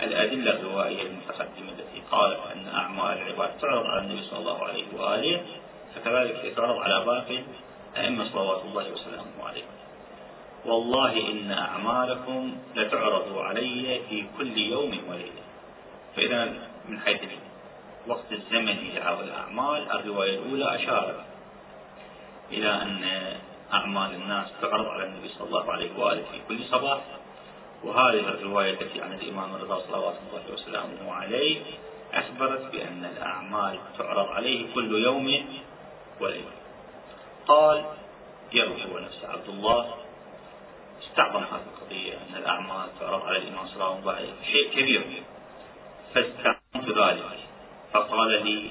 الأدلة 0.00 0.50
الروائية 0.50 1.02
المتقدمة 1.02 1.72
التي 1.72 2.02
قالت 2.10 2.40
أن 2.52 2.68
أعمال 2.68 3.18
العباد 3.18 3.58
تعرض 3.60 3.86
على 3.86 4.00
النبي 4.00 4.22
صلى 4.22 4.38
الله 4.38 4.64
عليه 4.64 4.84
وآله 4.96 5.42
فكذلك 5.94 6.52
تعرض 6.56 6.78
على 6.78 7.04
باقي 7.04 7.38
أئمة 7.96 8.28
صلوات 8.32 8.62
الله 8.64 8.92
وسلامه 8.92 9.48
عليه 9.48 9.64
والله 10.66 11.30
إن 11.30 11.52
أعمالكم 11.52 12.56
لتعرض 12.76 13.38
علي 13.38 14.00
في 14.08 14.24
كل 14.38 14.58
يوم 14.58 15.00
وليلة. 15.08 15.42
فإذا 16.16 16.52
من 16.88 17.00
حيث 17.00 17.20
الوقت 18.06 18.32
الزمني 18.32 18.92
لعرض 18.92 19.20
الأعمال 19.20 19.90
الرواية 19.92 20.38
الأولى 20.38 20.76
أشارت 20.76 21.20
إلى 22.50 22.70
أن 22.82 23.22
أعمال 23.72 24.14
الناس 24.14 24.46
تعرض 24.62 24.86
على 24.86 25.04
النبي 25.04 25.28
صلى 25.28 25.46
الله 25.46 25.72
عليه 25.72 25.98
وآله 25.98 26.22
في 26.22 26.40
كل 26.48 26.64
صباح. 26.64 27.00
وهذه 27.84 28.20
الرواية 28.20 28.80
التي 28.80 29.02
عن 29.02 29.12
الإمام 29.12 29.54
الرضا 29.54 29.78
صلوات 29.78 30.14
الله 30.28 30.54
وسلامه 30.54 31.12
عليه 31.12 31.62
أخبرت 32.12 32.72
بأن 32.72 33.04
الأعمال 33.04 33.78
تعرض 33.98 34.28
عليه 34.28 34.74
كل 34.74 35.04
يوم 35.04 35.44
وليلة. 36.20 36.52
قال 37.46 37.84
يروي 38.52 38.84
هو 38.84 38.98
نفسه 38.98 39.28
عبد 39.28 39.48
الله 39.48 39.94
استعظم 41.02 41.42
هذه 41.42 41.62
القضية 41.74 42.12
أن 42.12 42.36
الأعمال 42.36 42.86
تعرض 43.00 43.22
على 43.22 43.36
الإمام 43.36 43.66
صلى 43.66 43.74
الله 43.74 44.12
عليه 44.12 44.28
وسلم 44.28 44.44
شيء 44.52 44.70
كبير. 44.70 45.22
فاستعظمت 46.14 46.98
ذلك. 46.98 47.38
فقال 47.92 48.44
لي 48.44 48.70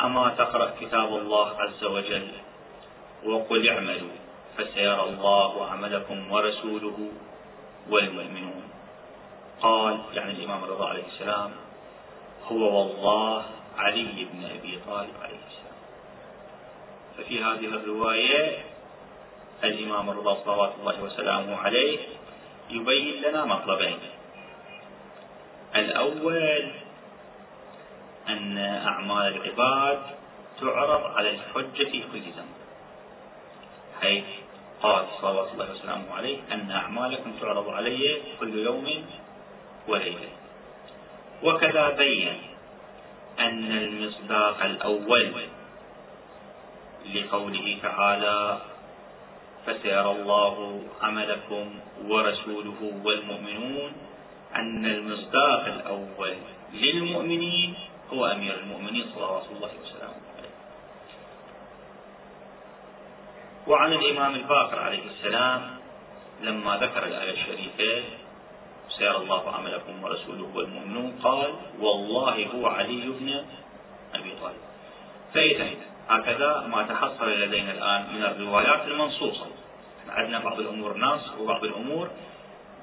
أما 0.00 0.34
تقرأ 0.38 0.74
كتاب 0.80 1.08
الله 1.08 1.48
عز 1.60 1.84
وجل؟ 1.84 2.28
وقل 3.24 3.68
اعملوا 3.68 4.14
فسيرى 4.58 5.02
الله 5.02 5.66
عملكم 5.66 6.32
ورسوله 6.32 6.98
والمؤمنون. 7.90 8.62
قال 9.62 9.98
يعني 10.14 10.32
الإمام 10.32 10.64
الرضا 10.64 10.88
عليه 10.88 11.06
السلام 11.06 11.50
هو 12.52 12.78
والله 12.78 13.44
علي 13.78 14.26
بن 14.32 14.44
أبي 14.44 14.78
طالب 14.86 15.14
عليه 15.22 15.40
السلام. 15.48 15.78
ففي 17.18 17.44
هذه 17.44 17.66
الرواية 17.76 18.58
الإمام 19.64 20.10
الرضا 20.10 20.44
صلوات 20.44 20.72
الله 20.80 21.02
وسلامه 21.02 21.56
عليه 21.56 21.98
يبين 22.70 23.22
لنا 23.22 23.44
مطلبين 23.44 23.98
الأول 25.76 26.70
أن 28.28 28.58
أعمال 28.58 29.36
العباد 29.36 29.98
تعرض 30.60 31.04
على 31.16 31.30
الحجة 31.30 31.84
في 31.90 32.02
كل 32.12 32.22
زمن. 32.36 32.54
حيث 34.00 34.24
قال 34.82 35.04
صلوات 35.20 35.52
الله 35.52 35.70
وسلامه 35.70 36.14
عليه 36.14 36.38
أن 36.52 36.70
أعمالكم 36.70 37.32
تعرض 37.40 37.68
علي 37.68 38.20
كل 38.40 38.58
يوم 38.58 39.04
وليلة. 39.88 40.28
وكذا 41.42 41.90
بين 41.90 42.28
أن 43.40 43.72
المصداق 43.72 44.64
الأول 44.64 45.32
لقوله 47.14 47.78
تعالى 47.82 48.58
فسيرى 49.66 50.10
الله 50.10 50.82
عملكم 51.02 51.64
ورسوله 52.08 53.00
والمؤمنون 53.04 53.92
أن 54.54 54.86
المصداق 54.86 55.64
الأول 55.66 56.34
للمؤمنين 56.72 57.74
هو 58.12 58.26
أمير 58.26 58.54
المؤمنين 58.58 59.06
صلوات 59.14 59.44
الله 59.56 59.70
وسلامه 59.82 60.14
عليه 60.38 60.54
وعن 63.66 63.92
الإمام 63.92 64.34
الباقر 64.34 64.78
عليه 64.78 65.02
السلام 65.04 65.76
لما 66.42 66.76
ذكر 66.76 67.06
الآية 67.06 67.30
الشريفة 67.30 68.04
سيرى 68.98 69.16
الله 69.16 69.50
عملكم 69.54 70.04
ورسوله 70.04 70.50
والمؤمنون 70.54 71.18
قال 71.22 71.54
والله 71.80 72.46
هو 72.46 72.66
علي 72.66 73.06
بن 73.06 73.44
أبي 74.14 74.32
طالب. 74.42 74.62
فإذا 75.34 75.70
هكذا 76.08 76.66
ما 76.70 76.82
تحصل 76.82 77.30
لدينا 77.30 77.72
الآن 77.72 78.14
من 78.14 78.22
الروايات 78.22 78.86
المنصوصة. 78.86 79.46
عندنا 80.08 80.38
بعض 80.38 80.60
الأمور 80.60 80.98
نص 80.98 81.20
وبعض 81.40 81.64
الأمور 81.64 82.10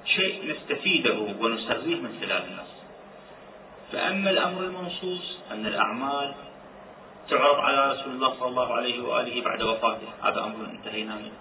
شيء 0.05 0.51
نستفيده 0.51 1.13
ونسريه 1.13 1.95
من 1.95 2.17
خلال 2.21 2.43
النص. 2.45 2.70
فأما 3.91 4.29
الأمر 4.29 4.61
المنصوص 4.61 5.37
أن 5.51 5.65
الأعمال 5.65 6.33
تعرض 7.29 7.59
على 7.59 7.91
رسول 7.91 8.13
الله 8.13 8.33
صلى 8.39 8.47
الله 8.47 8.73
عليه 8.73 9.03
وآله 9.03 9.41
بعد 9.41 9.61
وفاته. 9.61 10.07
هذا 10.23 10.39
أمر 10.43 10.65
انتهينا 10.65 11.15
منه. 11.15 11.37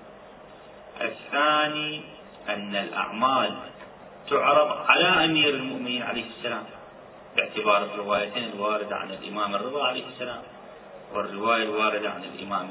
الثاني 1.00 2.00
أن 2.48 2.76
الأعمال 2.76 3.54
تعرض 4.30 4.76
على 4.88 5.24
أمير 5.24 5.54
المؤمنين 5.54 6.02
عليه 6.02 6.24
السلام 6.38 6.64
باعتبار 7.36 7.84
الروايتين 7.84 8.44
الواردة 8.54 8.96
عن 8.96 9.10
الإمام 9.10 9.54
الرضا 9.54 9.86
عليه 9.86 10.04
السلام 10.06 10.42
والرواية 11.14 11.62
الواردة 11.62 12.10
عن 12.10 12.24
الإمام 12.24 12.68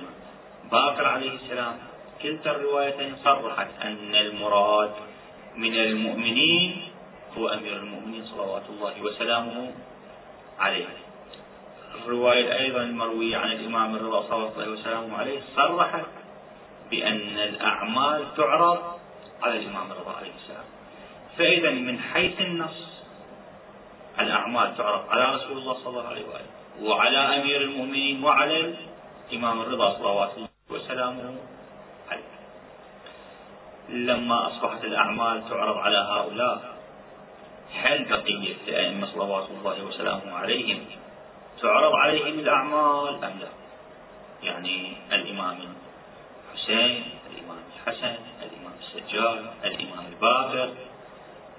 باقر 0.72 1.06
عليه 1.06 1.32
السلام. 1.32 1.78
كلتا 2.22 2.52
الروايتين 2.52 3.16
صرحت 3.24 3.68
أن 3.82 4.16
المراد 4.16 4.92
من 5.56 5.76
المؤمنين 5.76 6.89
هو 7.40 7.48
أمير 7.48 7.78
المؤمنين 7.78 8.26
صلوات 8.26 8.64
الله 8.70 9.02
وسلامه 9.02 9.72
عليه. 10.60 10.88
الرواية 11.96 12.60
أيضا 12.60 12.82
المروية 12.82 13.38
عن 13.38 13.52
الإمام 13.52 13.96
الرضا 13.96 14.22
صلى 14.22 14.36
الله 14.36 14.80
وسلامه 14.80 15.18
عليه 15.18 15.42
صرحت 15.56 16.06
بأن 16.92 17.38
الأعمال 17.38 18.36
تعرض 18.38 18.80
على 19.44 19.58
الإمام 19.58 19.92
الرضا 19.92 20.12
عليه 20.12 20.32
السلام. 20.44 20.66
فإذا 21.38 21.72
من 21.72 22.00
حيث 22.00 22.42
النص 22.42 22.90
الأعمال 24.20 24.78
تعرض 24.78 25.10
على 25.10 25.36
رسول 25.36 25.58
الله 25.58 25.74
صلى 25.74 25.88
الله 25.88 26.08
عليه 26.08 26.26
وآله 26.26 26.90
وعلى 26.90 27.18
أمير 27.18 27.62
المؤمنين 27.62 28.24
وعلى 28.24 28.74
الإمام 29.32 29.62
الرضا 29.62 29.98
صلوات 29.98 30.32
الله 30.38 30.50
وسلامه 30.70 31.36
عليه. 32.12 32.24
لما 33.90 34.48
أصبحت 34.48 34.86
الأعمال 34.86 35.50
تعرض 35.50 35.78
على 35.78 35.98
هؤلاء 35.98 36.79
هل 37.74 38.06
بقية 38.06 38.56
الأئمة 38.68 39.08
صلوات 39.08 39.50
الله 39.50 39.84
وسلامه 39.84 40.34
عليهم 40.38 40.86
تعرض 41.62 41.96
عليهم 41.96 42.40
الأعمال 42.40 43.24
أم 43.24 43.40
لا؟ 43.40 43.48
يعني 44.44 44.94
الإمام 45.12 45.58
الحسين 46.54 47.04
الإمام 47.32 47.58
الحسن 47.76 48.16
الإمام 48.44 48.74
السجاد 48.80 49.46
الإمام 49.66 50.06
الباقر 50.14 50.70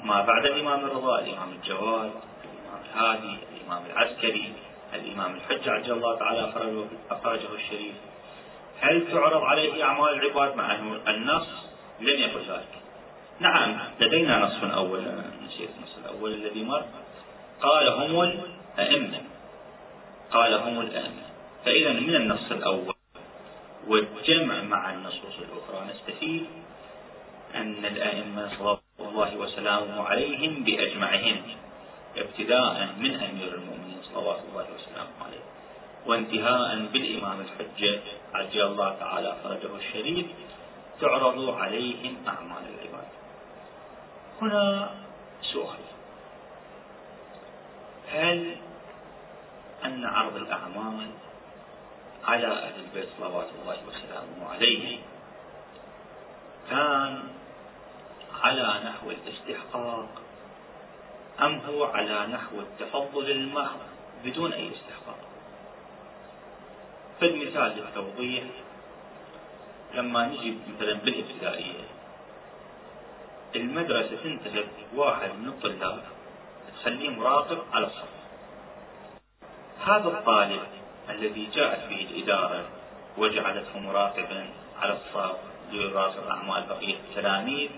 ما 0.05 0.23
بعد 0.23 0.44
الإمام 0.46 0.85
الرضا 0.85 1.18
الإمام 1.18 1.49
الجواد 1.53 2.11
الإمام 2.44 2.83
الهادي 2.94 3.37
الإمام 3.57 3.83
العسكري 3.87 4.53
الإمام 4.94 5.35
الحجة 5.35 5.70
عجل 5.70 5.92
الله 5.92 6.18
تعالى 6.18 6.53
أخرجه 7.11 7.55
الشريف. 7.55 7.94
هل 8.81 9.12
تعرض 9.12 9.42
عليه 9.42 9.85
أعمال 9.85 10.14
العباد 10.14 10.57
مع 10.57 10.75
أنه 10.75 11.01
النص؟ 11.09 11.46
لم 12.01 12.20
يقل 12.20 12.40
ذلك. 12.49 12.75
نعم 13.40 13.79
لدينا 14.01 14.38
نص 14.38 14.75
أول 14.75 15.01
نسيت 15.46 15.70
النص 15.79 15.89
الأول 16.20 16.35
الذي 16.35 16.64
مر؟ 16.64 16.85
قال 17.62 17.88
هم 17.88 18.20
الأئمة. 18.20 19.20
قال 20.30 20.54
هم 20.54 20.80
الأئمة. 20.80 21.24
فإذا 21.64 21.92
من 21.92 22.14
النص 22.16 22.50
الأول 22.50 22.94
والجمع 23.88 24.62
مع 24.62 24.92
النصوص 24.92 25.37
الأخرى 25.38 25.88
نستفيد 25.90 26.46
أن 27.54 27.85
الأئمة 27.85 28.50
صلوات 28.59 28.80
الله 29.00 29.37
وسلامه 29.37 30.02
عليهم 30.02 30.64
بأجمعهم 30.64 31.37
ابتداء 32.16 32.88
من 32.98 33.14
أمير 33.14 33.54
المؤمنين 33.54 34.00
صلوات 34.14 34.40
الله 34.48 34.66
وسلامه 34.76 35.16
عليه 35.24 35.44
وانتهاء 36.06 36.87
بالإمام 36.92 37.40
الحجة 37.40 38.00
عجل 38.35 38.61
الله 38.61 38.96
تعالى 39.00 39.37
فرجه 39.44 39.76
الشريف 39.76 40.26
تعرض 41.00 41.50
عليهم 41.50 42.16
أعمال 42.28 42.62
العباد. 42.68 43.09
هنا 44.42 44.90
سؤال. 45.52 45.99
هل 48.12 48.57
أن 49.85 50.05
عرض 50.05 50.37
الأعمال 50.37 51.11
على 52.25 52.46
أهل 52.46 52.81
البيت 52.81 53.09
صلوات 53.18 53.49
الله 53.62 53.79
وسلامه 53.88 54.51
عليه 54.51 54.99
كان 56.70 57.23
على 58.42 58.81
نحو 58.85 59.11
الاستحقاق 59.11 60.09
أم 61.40 61.59
هو 61.59 61.85
على 61.85 62.27
نحو 62.27 62.61
التفضل 62.61 63.31
المحض 63.31 63.79
بدون 64.25 64.53
أي 64.53 64.70
استحقاق؟ 64.70 65.18
فالمثال 67.20 67.77
للتوضيح 67.77 68.44
لما 69.94 70.27
نجي 70.27 70.57
مثلا 70.77 70.92
بالإبتدائية 70.92 71.85
المدرسة 73.57 74.16
تنتهب 74.23 74.68
واحد 74.94 75.31
من 75.31 75.49
الطلاب 75.49 76.03
تخليه 76.80 77.10
مراقب 77.10 77.58
على 77.72 77.86
الصف. 77.86 78.08
هذا 79.84 80.08
الطالب 80.08 80.60
الذي 81.10 81.48
جاءت 81.54 81.88
به 81.88 82.06
الإدارة 82.10 82.64
وجعلته 83.18 83.78
مراقبا 83.78 84.46
على 84.82 84.92
الصف 84.92 85.36
ليراقب 85.72 86.28
أعمال 86.30 86.64
بقية 86.68 86.94
التلاميذ 86.94 87.70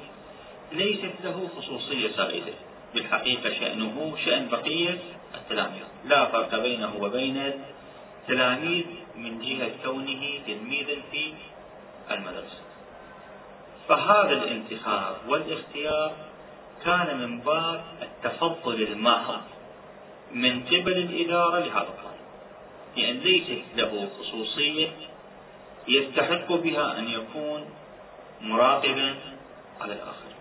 ليست 0.73 1.13
له 1.25 1.49
خصوصية 1.57 2.17
زائدة 2.17 2.53
بالحقيقة 2.95 3.51
شأنه 3.61 4.17
شأن 4.25 4.49
بقية 4.49 4.99
التلاميذ. 5.35 5.83
لا 6.05 6.27
فرق 6.27 6.59
بينه 6.63 6.97
وبين 7.01 7.53
التلاميذ 8.23 8.85
من 9.17 9.41
جهة 9.41 9.71
كونه 9.85 10.41
تلميذا 10.47 10.95
في 11.11 11.35
المدرسة. 12.11 12.63
فهذا 13.89 14.33
الانتخاب 14.33 15.17
والإختيار 15.29 16.13
كان 16.85 17.19
من 17.19 17.41
باب 17.41 17.85
التفضل 18.03 18.83
الماهر 18.83 19.41
من 20.33 20.65
قبل 20.67 20.93
الإدارة 20.93 21.59
لهذا 21.59 21.89
الطالب 21.89 22.23
لأن 22.97 23.17
ليست 23.17 23.63
له 23.77 24.09
خصوصية 24.19 24.91
يستحق 25.89 26.53
بها 26.53 26.99
أن 26.99 27.09
يكون 27.09 27.71
مراقبا 28.41 29.15
على 29.81 29.93
الآخرين 29.93 30.37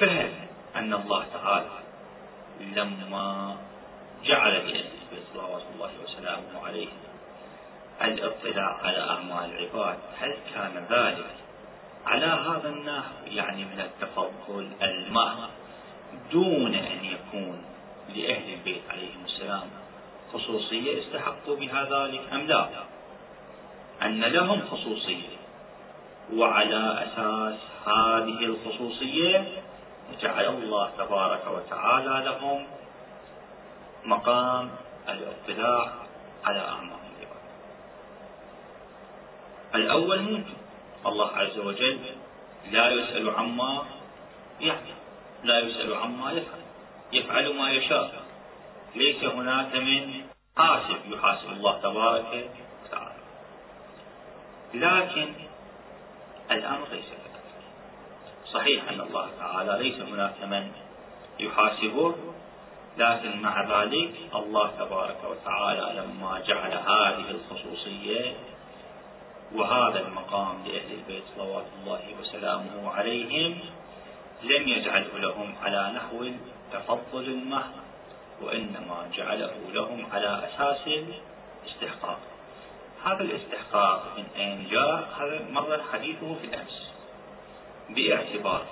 فهل 0.00 0.32
أن 0.76 0.94
الله 0.94 1.24
تعالى 1.34 1.78
لما 2.60 3.56
جعل 4.24 4.52
لأهل 4.52 4.90
صلوات 5.34 5.62
الله 5.74 5.90
وسلامه 6.04 6.66
عليه 6.66 6.88
الإطلاع 8.02 8.76
على 8.82 9.00
أعمال 9.10 9.50
العباد 9.58 9.98
هل 10.18 10.36
كان 10.54 10.86
ذلك 10.90 11.45
على 12.06 12.26
هذا 12.26 12.68
النحو 12.68 13.12
يعني 13.26 13.64
من 13.64 13.80
التفضل 13.80 14.68
المهر 14.82 15.48
دون 16.32 16.74
أن 16.74 17.04
يكون 17.04 17.64
لأهل 18.08 18.52
البيت 18.54 18.82
عليهم 18.90 19.24
السلام 19.24 19.68
خصوصية 20.32 21.02
استحقوا 21.02 21.56
بها 21.56 21.84
ذلك 21.84 22.20
أم 22.32 22.40
لا. 22.40 22.68
أن 24.02 24.20
لهم 24.20 24.62
خصوصية 24.70 25.36
وعلى 26.34 27.06
أساس 27.06 27.60
هذه 27.86 28.44
الخصوصية 28.44 29.62
جعل 30.22 30.44
الله 30.46 30.90
تبارك 30.98 31.42
وتعالى 31.46 32.24
لهم 32.24 32.66
مقام 34.04 34.70
الاطلاع 35.08 35.92
على 36.44 36.60
أعمال 36.60 36.96
الأول 39.74 40.22
ممكن 40.22 40.54
الله 41.06 41.30
عز 41.36 41.58
وجل 41.58 41.98
لا 42.70 42.90
يسأل 42.90 43.30
عما 43.30 43.84
يعمل 44.60 44.94
لا 45.44 45.58
يسأل 45.58 45.94
عما 45.94 46.32
يفعل 46.32 46.60
يفعل 47.12 47.54
ما 47.54 47.70
يشاء. 47.70 48.22
ليس 48.94 49.24
هناك 49.24 49.74
من 49.74 50.24
حاسب 50.56 51.12
يحاسب 51.12 51.50
الله 51.50 51.78
تبارك 51.78 52.50
وتعالى. 52.84 53.22
لكن 54.74 55.32
الأمر 56.50 56.86
ليس 56.92 57.08
كذلك. 57.08 57.26
صحيح 58.52 58.88
أن 58.88 59.00
الله 59.00 59.30
تعالى 59.38 59.88
ليس 59.88 60.00
هناك 60.00 60.42
من 60.42 60.72
يحاسبه 61.40 62.14
لكن 62.98 63.42
مع 63.42 63.62
ذلك 63.62 64.14
الله 64.34 64.70
تبارك 64.78 65.16
وتعالى 65.24 66.00
لما 66.00 66.40
جعل 66.46 66.72
هذه 66.72 67.30
الخصوصية 67.30 68.36
وهذا 69.56 70.00
المقام 70.00 70.64
لأهل 70.64 70.92
البيت 70.92 71.22
صلوات 71.36 71.66
الله 71.80 72.00
وسلامه 72.20 72.90
عليهم 72.90 73.58
لم 74.42 74.68
يجعله 74.68 75.18
لهم 75.18 75.54
على 75.62 75.92
نحو 75.96 76.22
التفضل 76.22 77.24
المحض 77.24 77.72
وإنما 78.42 79.10
جعله 79.16 79.54
لهم 79.72 80.06
على 80.12 80.48
أساس 80.48 80.86
الاستحقاق. 80.86 82.18
هذا 83.04 83.22
الاستحقاق 83.22 84.14
من 84.16 84.24
أين 84.36 84.68
جاء؟ 84.70 85.08
هذا 85.18 85.46
مر 85.50 85.82
حديثه 85.92 86.34
في 86.34 86.46
الأمس. 86.46 86.92
باعتبار 87.90 88.66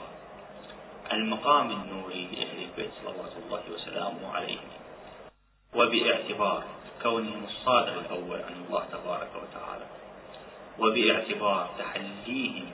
المقام 1.12 1.70
النوري 1.70 2.28
لأهل 2.32 2.62
البيت 2.62 2.90
صلوات 3.02 3.32
الله 3.46 3.62
وسلامه 3.74 4.34
عليهم 4.34 4.68
وباعتبار 5.74 6.64
كونهم 7.02 7.44
الصادر 7.44 7.98
الأول 8.00 8.42
عن 8.42 8.64
الله 8.66 8.84
تبارك 8.92 9.30
وتعالى. 9.42 9.93
وباعتبار 10.78 11.70
تحليهم 11.78 12.66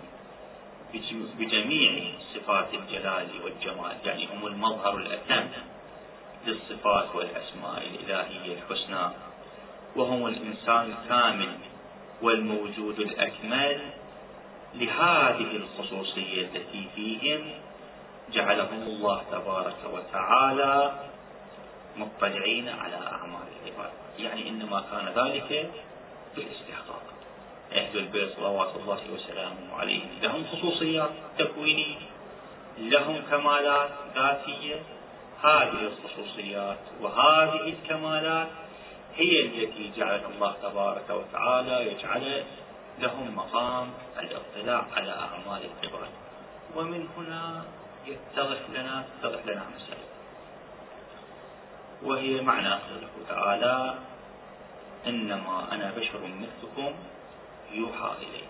بجميع 1.39 2.13
صفات 2.35 2.75
الجلال 2.75 3.29
والجمال 3.45 3.97
يعني 4.05 4.29
هم 4.33 4.47
المظهر 4.47 4.97
الأتم 4.97 5.49
للصفات 6.47 7.15
والأسماء 7.15 7.83
الإلهية 7.87 8.59
الحسنى 8.59 9.11
وهم 9.97 10.27
الإنسان 10.27 10.93
الكامل 10.93 11.53
والموجود 12.23 13.01
الأكمل 13.01 13.81
لهذه 14.75 15.57
الخصوصية 15.57 16.43
التي 16.43 16.89
فيهم 16.95 17.51
جعلهم 18.33 18.83
الله 18.83 19.23
تبارك 19.31 19.77
وتعالى 19.93 20.93
مطلعين 21.97 22.69
على 22.69 22.97
أعمال 22.97 23.47
العباد. 23.63 23.91
يعني 24.19 24.49
إنما 24.49 24.85
كان 24.91 25.25
ذلك 25.25 25.71
بالاستحقاق. 26.37 27.03
أهل 27.73 27.99
البيت 27.99 28.37
صلوات 28.37 28.77
الله 28.77 29.01
وسلامه 29.13 29.75
عليهم 29.75 30.09
لهم 30.23 30.45
خصوصيات 30.47 31.11
تكوينية 31.39 31.97
لهم 32.79 33.23
كمالات 33.31 33.91
ذاتية. 34.15 34.83
هذه 35.43 35.91
الخصوصيات 35.93 36.79
وهذه 37.01 37.69
الكمالات 37.69 38.49
هي 39.17 39.41
التي 39.47 39.93
جعل 39.97 40.21
الله 40.35 40.55
تبارك 40.63 41.11
وتعالى 41.11 41.93
يجعل 41.93 42.45
لهم 42.99 43.37
مقام 43.37 43.91
الاطلاع 44.19 44.87
على 44.97 45.11
أعمال 45.11 45.63
العباد. 45.83 46.11
ومن 46.77 47.09
هنا 47.17 47.65
يتضح 48.07 48.59
لنا 48.75 49.05
تتضح 49.23 49.47
لنا 49.47 49.63
مسألة. 49.77 50.07
وهي 52.03 52.41
معنى 52.41 52.71
قوله 52.71 53.11
تعالى 53.29 53.95
إنما 55.07 55.73
أنا 55.73 55.93
بشر 55.97 56.21
مثلكم 56.21 56.95
يوحى 57.75 58.11
إليه. 58.19 58.47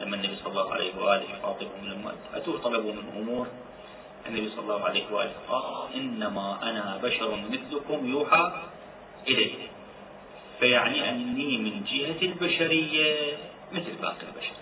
لما 0.00 0.16
النبي 0.16 0.36
صلى 0.36 0.50
الله 0.50 0.72
عليه 0.74 0.92
وآله 0.98 1.24
يخاطبهم 1.38 1.84
لما 1.84 2.14
أتوا 2.34 2.58
طلبوا 2.58 2.92
من 2.92 3.04
أمور 3.16 3.46
النبي 4.26 4.50
صلى 4.50 4.60
الله 4.60 4.84
عليه 4.84 5.04
وآله 5.12 5.32
قال 5.48 5.94
إنما 5.94 6.58
أنا 6.62 7.00
بشر 7.02 7.36
مثلكم 7.50 8.10
يوحى 8.10 8.52
إليه. 9.28 9.54
فيعني 10.60 11.10
أني 11.10 11.58
من 11.58 11.84
جهة 11.84 12.22
البشرية 12.22 13.38
مثل 13.72 13.92
باقي 14.02 14.22
البشر. 14.22 14.56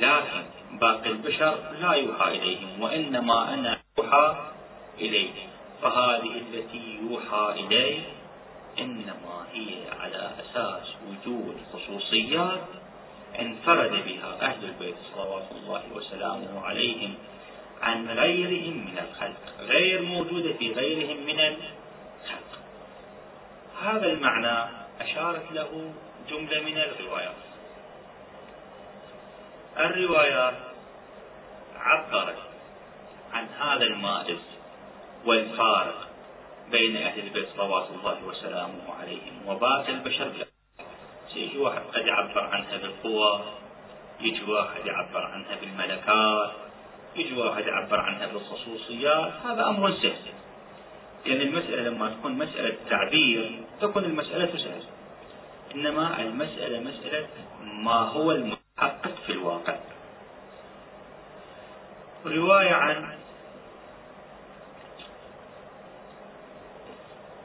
لكن 0.00 0.42
باقي 0.78 1.10
البشر 1.10 1.58
لا 1.80 1.92
يوحى 1.92 2.28
إليهم 2.28 2.82
وإنما 2.82 3.54
أنا 3.54 3.78
يوحى 3.98 4.36
إليه. 4.98 5.30
فهذه 5.82 6.42
التي 6.52 6.98
يوحى 7.10 7.54
إليه 7.60 8.00
إنما 8.78 9.46
هي 9.52 9.90
على 10.00 10.30
أساس 10.40 10.94
وجود 11.08 11.56
خصوصيات 11.72 12.64
انفرد 13.40 13.90
بها 13.90 14.38
أهل 14.40 14.64
البيت 14.64 14.94
صلوات 15.14 15.46
الله 15.52 15.82
وسلامه 15.94 16.60
عليهم 16.60 17.14
عن 17.82 18.10
غيرهم 18.10 18.76
من 18.76 18.98
الخلق 18.98 19.60
غير 19.60 20.02
موجودة 20.02 20.52
في 20.52 20.72
غيرهم 20.72 21.26
من 21.26 21.40
الخلق. 21.40 22.58
هذا 23.82 24.06
المعنى 24.06 24.70
أشارت 25.00 25.52
له 25.52 25.92
جملة 26.30 26.60
من 26.60 26.78
الروايات. 26.78 27.34
الروايات 29.78 30.54
عبرت 31.76 32.38
عن 33.32 33.46
هذا 33.60 33.84
المائز 33.84 34.38
والفارق 35.26 36.09
بين 36.70 36.96
أهل 36.96 37.20
البيت 37.20 37.48
صلوات 37.56 37.88
الله 37.90 38.24
وسلامه 38.24 38.94
عليهم 39.00 39.46
وباقي 39.46 39.92
البشر 39.92 40.32
يجي 41.36 41.58
واحد 41.58 41.82
قد 41.94 42.06
يعبر 42.06 42.40
عنها 42.40 42.76
بالقوة 42.76 43.44
يجي 44.20 44.44
واحد 44.44 44.86
يعبر 44.86 45.26
عنها 45.26 45.56
بالملكات 45.60 46.50
يجي 47.16 47.34
واحد 47.34 47.66
يعبر 47.66 48.00
عنها 48.00 48.26
بالخصوصيات. 48.26 49.32
هذا 49.44 49.68
أمر 49.68 49.92
سهل. 49.92 50.32
لأن 51.26 51.40
المسألة 51.40 51.82
لما 51.82 52.10
تكون 52.10 52.32
مسألة 52.32 52.76
تعبير 52.90 53.60
تكون 53.80 54.04
المسألة 54.04 54.46
سهلة. 54.46 54.84
إنما 55.74 56.20
المسألة 56.20 56.80
مسألة 56.80 57.26
ما 57.62 57.98
هو 58.00 58.32
المحقق 58.32 59.14
في 59.26 59.32
الواقع. 59.32 59.76
رواية 62.26 62.72
عن 62.74 63.18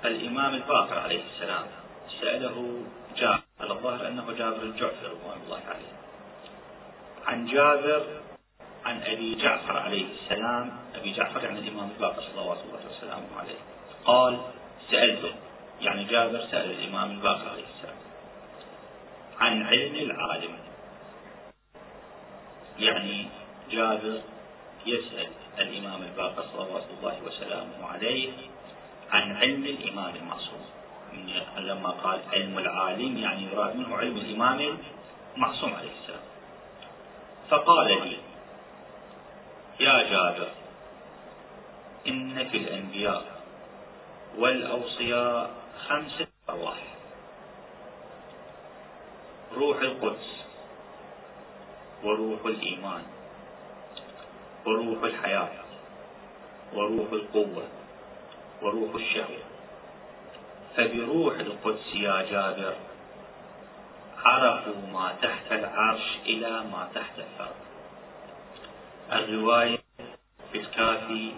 الإمام 0.07 0.53
الباقر 0.53 0.99
عليه 0.99 1.23
السلام 1.33 1.65
سأله 2.21 2.83
جابر 3.17 3.71
الظاهر 3.77 4.07
أنه 4.07 4.31
جابر 4.31 4.61
الجعفر 4.63 5.03
رضوان 5.03 5.37
الله 5.45 5.61
عليه. 5.67 5.93
عن 7.25 7.45
جابر 7.45 8.05
عن 8.85 9.01
أبي 9.01 9.35
جعفر 9.35 9.77
عليه 9.77 10.05
السلام 10.13 10.71
أبي 10.95 11.13
جعفر 11.13 11.43
يعني 11.43 11.59
الإمام 11.59 11.89
الباقر 11.95 12.21
صلوات 12.21 12.57
الله 12.57 12.79
وسلامه 12.97 13.39
عليه. 13.39 13.59
قال 14.05 14.39
سألته 14.91 15.31
يعني 15.81 16.03
جابر 16.03 16.39
سأل 16.51 16.71
الإمام 16.71 17.11
الباقر 17.11 17.49
عليه 17.49 17.63
السلام. 17.77 17.97
عن 19.39 19.63
علم 19.63 19.95
العالم. 19.95 20.57
يعني 22.79 23.27
جابر 23.71 24.21
يسأل 24.85 25.27
الإمام 25.59 26.03
الباقر 26.03 26.43
صلوات 26.53 26.83
الله 26.97 27.23
وسلامه 27.25 27.87
عليه 27.87 28.31
عن 29.11 29.35
علم 29.35 29.63
الإمام 29.63 30.15
المعصوم. 30.15 30.65
لما 31.57 31.89
قال 31.89 32.19
علم 32.33 32.57
العالم 32.57 33.17
يعني 33.17 33.43
يراد 33.43 33.75
منه 33.75 33.97
علم 33.97 34.17
الإمام 34.17 34.77
المعصوم 35.35 35.73
عليه 35.73 35.91
السلام. 36.01 36.25
فقال 37.49 37.87
لي 37.87 38.17
يا 39.79 40.03
جابر 40.03 40.49
إن 42.07 42.49
في 42.49 42.57
الأنبياء 42.57 43.23
والأوصياء 44.37 45.51
خمسة 45.87 46.27
أرواح 46.49 46.83
روح 49.55 49.77
القدس 49.81 50.29
وروح 52.03 52.45
الإيمان 52.45 53.03
وروح 54.65 55.03
الحياة 55.03 55.49
وروح 56.73 57.11
القوة. 57.11 57.63
وروح 58.61 58.95
الشهوة. 58.95 59.43
فبروح 60.77 61.39
القدس 61.39 61.95
يا 61.95 62.21
جابر 62.31 62.75
عرفوا 64.25 64.81
ما 64.93 65.15
تحت 65.21 65.51
العرش 65.51 66.17
إلى 66.25 66.49
ما 66.49 66.89
تحت 66.95 67.19
الثرى 67.19 67.55
الرواية 69.11 69.77
في 70.51 70.57
الكافي 70.57 71.31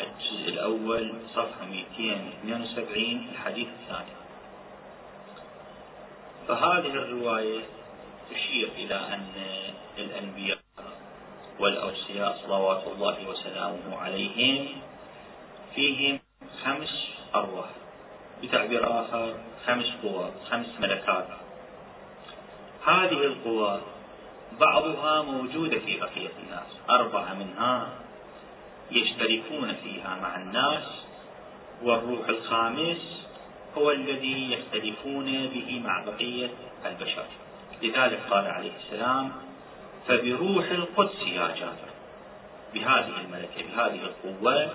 الجزء 0.00 0.48
الأول 0.48 1.12
صفحة 1.34 1.66
272 1.66 3.28
الحديث 3.32 3.68
الثاني. 3.82 4.16
فهذه 6.48 6.86
الرواية 6.86 7.60
تشير 8.30 8.68
إلى 8.76 8.94
أن 8.94 9.32
الأنبياء 9.98 10.58
والأوصياء 11.60 12.38
صلوات 12.46 12.82
الله 12.86 13.28
وسلامه 13.28 13.96
عليهم 13.98 14.68
فيهم 15.74 16.20
خمس 16.66 16.88
أرواح. 17.34 17.70
بتعبير 18.42 19.00
آخر 19.00 19.34
خمس 19.66 19.86
قوى 20.02 20.30
خمس 20.50 20.66
ملكات. 20.80 21.26
هذه 22.86 23.24
القوى 23.24 23.80
بعضها 24.60 25.22
موجودة 25.22 25.78
في 25.78 26.00
بقية 26.00 26.30
الناس. 26.44 26.70
أربعة 26.90 27.34
منها 27.34 27.88
يشتركون 28.90 29.74
فيها 29.84 30.18
مع 30.22 30.36
الناس 30.36 30.84
والروح 31.82 32.28
الخامس 32.28 33.26
هو 33.78 33.90
الذي 33.90 34.52
يختلفون 34.52 35.24
به 35.24 35.82
مع 35.84 36.04
بقية 36.04 36.50
البشر. 36.86 37.26
لذلك 37.82 38.20
قال 38.30 38.46
عليه 38.46 38.72
السلام 38.84 39.32
فبروح 40.08 40.70
القدس 40.70 41.20
يا 41.26 41.54
جابر. 41.60 41.90
بهذه 42.74 43.12
الملكة 43.20 43.62
بهذه 43.74 44.00
القوة 44.02 44.70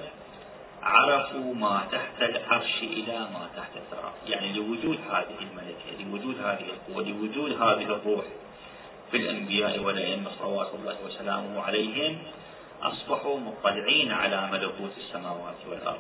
عرفوا 0.84 1.54
ما 1.56 1.88
تحت 1.92 2.22
العرش 2.22 2.84
إلى 2.84 3.20
ما 3.20 3.50
تحت 3.58 3.72
الثرى. 3.76 4.14
يعني 4.26 4.54
لوجود 4.54 5.00
هذه 5.12 5.38
الملكة 5.42 6.04
لوجود 6.04 6.40
هذه 6.40 6.66
القوة 6.70 7.04
لوجود 7.04 7.52
هذه 7.52 7.84
الروح 7.84 8.26
في 9.12 9.18
الأنبياء 9.18 9.80
والأئمة 9.80 10.30
صلوات 10.40 10.74
الله 10.74 10.96
وسلامه 11.06 11.62
عليهم 11.62 12.18
أصبحوا 12.82 13.40
مطلعين 13.40 14.12
على 14.12 14.52
ملكوت 14.52 14.92
السماوات 14.98 15.56
والأرض. 15.70 16.00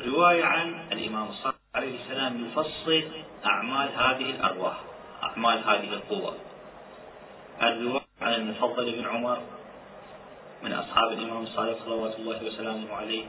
رواية 0.00 0.44
عن 0.44 0.74
الإمام 0.92 1.28
الصادق 1.28 1.56
عليه 1.74 2.04
السلام 2.04 2.46
يفصل 2.46 3.02
أعمال 3.46 3.88
هذه 3.88 4.30
الأرواح 4.30 4.76
أعمال 5.22 5.58
هذه 5.58 5.92
القوة. 5.92 6.34
الرواية 7.62 8.02
عن 8.20 8.34
المفضل 8.34 8.92
بن 8.92 9.06
عمر 9.06 9.38
من 10.62 10.72
أصحاب 10.72 11.12
الإمام 11.12 11.42
الصادق 11.42 11.84
صلوات 11.84 12.14
الله 12.18 12.44
وسلامه 12.44 12.94
عليه 12.94 13.24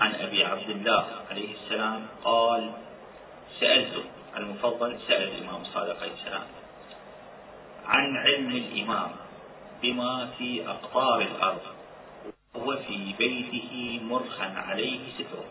عن 0.00 0.14
أبي 0.14 0.44
عبد 0.44 0.70
الله 0.70 1.04
عليه 1.30 1.54
السلام 1.54 2.06
قال 2.24 2.72
سألته 3.60 4.04
المفضل 4.36 4.98
سأل 5.08 5.22
الإمام 5.28 5.62
الصادق 5.62 6.02
عليه 6.02 6.12
السلام 6.12 6.46
عن 7.86 8.16
علم 8.16 8.50
الإمام 8.56 9.10
بما 9.82 10.28
في 10.38 10.68
أقطار 10.68 11.20
الأرض 11.20 11.60
وهو 12.54 12.76
في 12.76 13.14
بيته 13.18 14.00
مرخا 14.04 14.44
عليه 14.56 15.00
ستر 15.18 15.44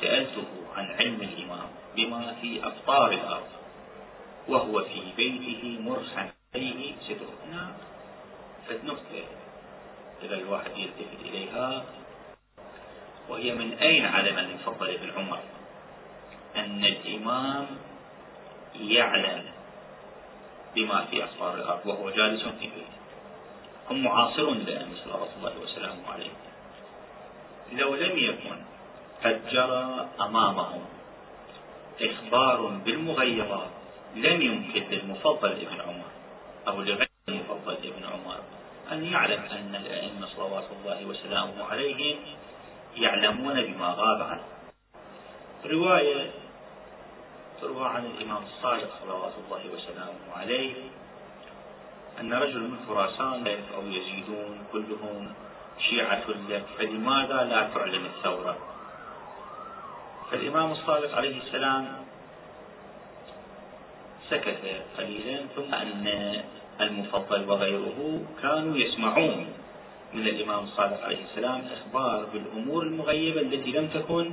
سألته 0.00 0.46
عن 0.76 0.84
علم 0.86 1.20
الإمام 1.22 1.68
بما 1.96 2.34
في 2.40 2.64
أقطار 2.64 3.12
الأرض 3.12 3.48
وهو 4.48 4.84
في 4.84 5.02
بيته 5.16 5.78
مرخا 5.80 6.32
عليه 6.54 6.92
ستر 7.08 7.26
فالنكتة 8.68 9.24
إذا 10.22 10.34
الواحد 10.34 10.70
يلتفت 10.76 11.20
إليها. 11.24 11.84
وهي 13.28 13.54
من 13.54 13.72
أين 13.72 14.04
علم 14.04 14.38
المفضل 14.38 14.90
ابن 14.90 15.10
عمر؟ 15.16 15.40
أن 16.56 16.84
الإمام 16.84 17.66
يعلم 18.80 19.44
بما 20.74 21.04
في 21.04 21.24
أسرار 21.24 21.54
الأرض 21.54 21.86
وهو 21.86 22.10
جالس 22.10 22.42
في 22.42 22.60
بيته. 22.60 22.94
هم 23.90 24.04
معاصرون 24.04 24.56
للأئمة 24.58 24.94
صلوات 25.04 25.28
الله 25.36 25.58
وسلامه 25.58 26.12
عليه. 26.12 26.30
لو 27.72 27.94
لم 27.94 28.18
يكن 28.18 28.56
قد 29.24 29.40
جرى 29.50 30.08
أمامهم 30.20 30.84
إخبار 32.00 32.66
بالمغيبات 32.66 33.70
لم 34.14 34.42
يمكن 34.42 34.82
للمفضل 34.90 35.52
ابن 35.52 35.80
عمر 35.80 36.10
أو 36.68 36.80
لغير 36.80 37.08
المفضل 37.28 37.72
ابن 37.72 38.04
عمر 38.04 38.13
أن 38.92 39.04
يعلم 39.04 39.42
أن 39.42 39.74
الأئمة 39.74 40.26
صلوات 40.36 40.64
الله 40.80 41.04
وسلامه 41.06 41.64
عليهم 41.64 42.16
يعلمون 42.96 43.62
بما 43.62 43.88
غاب 43.98 44.22
عنه. 44.22 44.44
رواية 45.66 46.30
تروى 47.60 47.86
عن 47.88 48.04
الإمام 48.06 48.42
الصادق 48.42 48.90
صلوات 49.02 49.32
الله 49.44 49.62
وسلامه 49.74 50.36
عليه 50.36 50.74
أن 52.20 52.34
رجل 52.34 52.60
من 52.60 52.78
خراسان 52.88 53.46
أو 53.76 53.82
يزيدون 53.86 54.66
كلهم 54.72 55.32
شيعة 55.90 56.24
لك 56.48 56.64
فلماذا 56.78 57.44
لا 57.44 57.68
تعلن 57.74 58.06
الثورة؟ 58.06 58.56
فالإمام 60.30 60.72
الصادق 60.72 61.14
عليه 61.16 61.42
السلام 61.42 62.04
سكت 64.30 64.82
قليلا 64.98 65.46
ثم 65.56 65.74
أن 65.74 66.44
المفضل 66.80 67.48
وغيره 67.48 68.20
كانوا 68.42 68.76
يسمعون 68.76 69.46
من 70.14 70.28
الإمام 70.28 70.64
الصادق 70.64 71.04
عليه 71.04 71.24
السلام 71.30 71.62
إخبار 71.72 72.24
بالأمور 72.32 72.82
المغيبة 72.82 73.40
التي 73.40 73.70
لم 73.70 73.86
تكن 73.86 74.32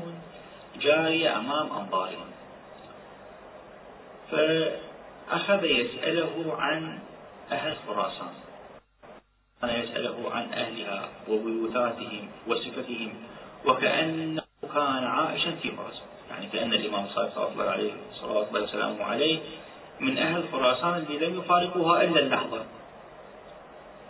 جارية 0.82 1.38
أمام 1.38 1.72
أنظارهم. 1.72 2.32
فأخذ 4.32 5.64
يسأله 5.66 6.56
عن 6.58 7.00
أهل 7.52 7.76
خراسان. 7.88 8.34
كان 9.62 9.70
يسأله 9.70 10.32
عن 10.32 10.54
أهلها 10.54 11.10
وبيوتاتهم 11.30 12.30
وصفتهم 12.48 13.14
وكأنه 13.66 14.44
كان 14.74 15.04
عائشا 15.04 15.52
في 15.52 15.72
خراسان 15.78 16.08
يعني 16.32 16.48
كأن 16.48 16.74
الإمام 16.74 17.06
الصادق 17.06 17.36
صلى 17.36 17.48
الله 17.52 17.64
عليه 17.64 17.94
وسلامه 18.54 19.04
عليه 19.04 19.40
من 20.02 20.18
أهل 20.18 20.44
خراسان 20.52 20.94
اللي 20.94 21.28
لم 21.28 21.40
يفارقوها 21.40 22.04
إلا 22.04 22.20
اللحظة. 22.20 22.66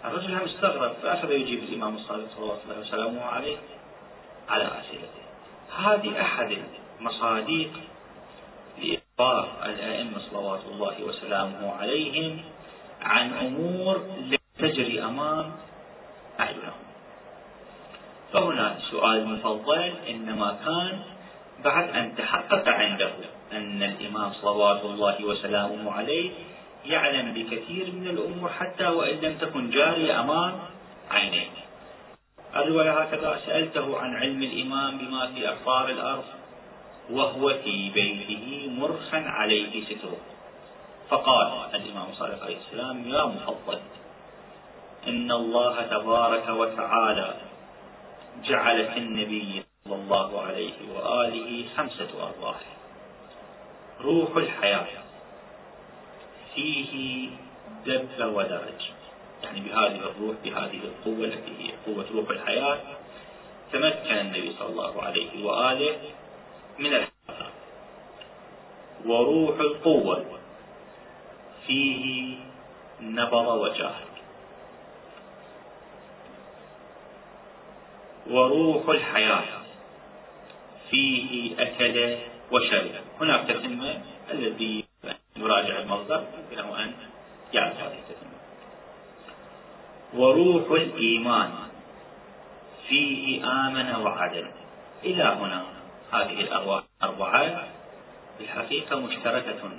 الرجل 0.06 0.34
هم 0.34 0.42
استغرب 0.42 0.94
فأخذ 1.04 1.32
يجيب 1.32 1.64
الإمام 1.64 1.96
الصادق 1.96 2.28
صلى 2.36 2.44
الله 2.44 2.80
وسلامه 2.80 3.22
عليه 3.22 3.58
على 4.50 4.64
أسئلته. 4.64 5.22
هذه 5.78 6.22
أحد 6.22 6.58
المصاديق 7.00 7.72
لإخبار 8.78 9.50
الأئمة 9.66 10.20
صلوات 10.30 10.60
الله 10.72 11.04
وسلامه 11.04 11.72
عليهم 11.72 12.40
عن 13.02 13.34
أمور 13.34 14.02
لا 14.30 14.38
تجري 14.60 15.04
أمام 15.04 15.52
أعينهم. 16.40 16.82
فهنا 18.34 18.78
السؤال 18.78 19.18
المفضل 19.18 19.94
إنما 20.10 20.58
كان 20.66 21.00
بعد 21.64 21.90
أن 21.90 22.16
تحقق 22.16 22.68
عنده 22.68 23.12
أن 23.52 23.84
الإمام 23.84 24.34
صلوات 24.34 24.86
الله 24.86 25.26
وسلامه 25.26 25.92
عليه 25.92 26.32
يعلم 26.86 27.34
بكثير 27.34 27.92
من 27.92 28.08
الأمور 28.08 28.50
حتى 28.50 28.88
وإن 28.88 29.18
لم 29.18 29.38
تكن 29.38 29.70
جارية 29.70 30.20
أمام 30.20 30.60
عينيه. 31.12 31.50
الرواية 32.56 32.92
هكذا 32.92 33.40
سألته 33.46 33.98
عن 33.98 34.16
علم 34.16 34.44
الإمام 34.44 34.98
بما 34.98 35.28
في 35.28 35.50
أقطار 35.50 35.90
الأرض 35.90 36.24
وهو 37.10 37.54
في 37.64 37.90
بيته 37.90 38.70
مرخا 38.80 39.18
عليه 39.18 39.86
ستره. 39.86 40.18
فقال 41.10 41.76
الإمام 41.76 42.08
صالح 42.14 42.44
عليه 42.44 42.58
السلام 42.58 43.08
يا 43.08 43.26
مفضل 43.26 43.80
إن 45.08 45.32
الله 45.32 45.82
تبارك 45.82 46.50
وتعالى 46.50 47.34
جعل 48.44 48.86
في 48.86 48.98
النبي 48.98 49.64
صلى 49.86 49.96
الله 49.96 50.42
عليه 50.42 50.74
وآله 50.96 51.66
خمسة 51.78 52.10
أرواح. 52.14 52.60
روح 54.02 54.36
الحياة. 54.36 54.88
فيه 56.56 57.30
دب 57.86 58.36
ودرج. 58.36 58.82
يعني 59.44 59.60
بهذه 59.60 59.96
الروح 59.96 60.36
بهذه 60.44 60.80
القوة 60.84 61.26
التي 61.26 61.52
هي 61.60 61.72
قوة 61.86 62.06
روح 62.16 62.30
الحياة 62.30 62.80
تمكن 63.74 64.18
النبي 64.18 64.56
صلى 64.60 64.70
الله 64.70 65.04
عليه 65.04 65.46
وآله 65.46 66.00
من 66.80 66.94
الحياة. 66.94 67.52
وروح 69.06 69.60
القوة. 69.60 70.26
فيه 71.68 72.36
نبض 73.02 73.48
وجاهد 73.48 74.12
وروح 78.30 78.90
الحياة. 78.90 79.61
فيه 80.92 81.54
أكل 81.60 82.18
وشرب 82.52 82.92
هناك 83.22 83.48
تتمة 83.48 84.02
الذي 84.32 84.86
يراجع 85.36 85.80
المصدر 85.80 86.24
يمكنه 86.52 86.84
أن 86.84 86.94
يعرف 87.54 87.78
هذه 87.78 87.98
التتمة 88.00 88.32
وروح 90.14 90.72
الإيمان. 90.72 91.52
فيه 92.90 93.44
آمن 93.44 93.96
وعدل. 93.96 94.52
إلى 95.04 95.24
هنا 95.24 95.64
هذه 96.12 96.42
الأرواح 96.42 96.84
الأربعة 97.04 97.68
الحقيقة 98.40 99.00
مشتركة 99.00 99.70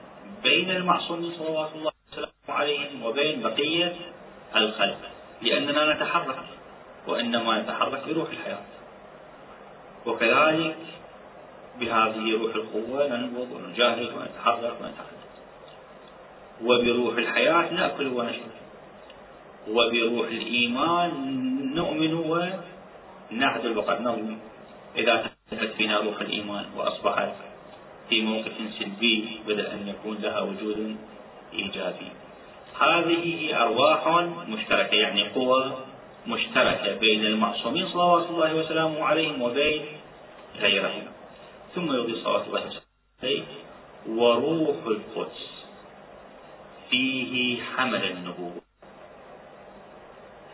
بين 0.42 0.70
المعصومين 0.70 1.32
صلوات 1.38 1.70
الله 1.74 1.92
وسلامه 2.12 2.32
عليهم 2.48 3.02
وبين 3.02 3.42
بقية 3.42 3.96
الخلق 4.56 4.98
لأننا 5.42 5.94
نتحرك 5.94 6.44
وإنما 7.06 7.62
نتحرك 7.62 8.08
بروح 8.08 8.30
الحياة. 8.30 8.64
وكذلك 10.06 10.76
بهذه 11.80 12.38
روح 12.42 12.54
القوة 12.54 13.08
ننبض 13.08 13.48
ونجاهد 13.52 14.08
ونتحرك 14.12 14.74
ونتحرك 14.80 15.22
وبروح 16.64 17.16
الحياة 17.16 17.72
نأكل 17.72 18.06
ونشرب. 18.06 18.52
وبروح 19.68 20.28
الإيمان 20.28 21.10
نؤمن 21.74 22.14
ونعدل 22.14 23.78
وقد 23.78 24.00
نظلم 24.00 24.38
إذا 24.96 25.26
تحدثت 25.50 25.74
فينا 25.74 25.98
روح 25.98 26.20
الإيمان 26.20 26.64
وأصبحت 26.76 27.32
في 28.08 28.22
موقف 28.22 28.52
سلبي 28.78 29.40
بدأ 29.46 29.72
أن 29.72 29.88
يكون 29.88 30.18
لها 30.22 30.40
وجود 30.40 30.96
إيجابي. 31.52 32.08
هذه 32.80 33.56
أرواح 33.62 34.08
مشتركة 34.48 34.94
يعني 34.94 35.28
قوى 35.28 35.72
مشتركة 36.26 36.94
بين 36.98 37.26
المعصومين 37.26 37.88
صلوات 37.88 38.30
الله 38.30 38.54
وسلامه 38.54 39.04
عليهم 39.04 39.42
وبين 39.42 39.82
غيرهم. 40.60 41.11
ثم 41.74 41.92
يضيف 41.92 42.26
وسلامه 42.26 42.80
عليه 43.22 43.44
وروح 44.08 44.76
القدس. 44.86 45.64
فيه 46.90 47.62
حمل 47.62 48.04
النبوة. 48.04 48.62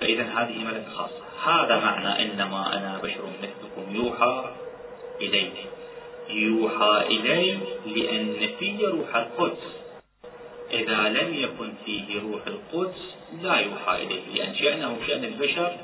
فإذا 0.00 0.22
هذه 0.22 0.64
ملكة 0.64 0.90
خاصة. 0.90 1.22
هذا 1.44 1.76
معنى 1.76 2.22
إنما 2.22 2.76
أنا 2.76 2.98
بشر 3.02 3.22
مثلكم 3.42 3.96
يوحى 3.96 4.44
إلي. 5.20 5.52
يوحى 6.28 7.07
إلي 7.07 7.59
لأن 7.87 8.48
في 8.59 8.87
روح 8.87 9.16
القدس. 9.16 9.78
إذا 10.70 11.09
لم 11.09 11.35
يكن 11.35 11.72
فيه 11.85 12.20
روح 12.20 12.46
القدس 12.46 13.14
لا 13.42 13.54
يوحى 13.54 14.02
إليه. 14.02 14.35
لأن 14.35 14.54
شأنه 14.54 14.98
شأن 15.07 15.24
البشر 15.24 15.76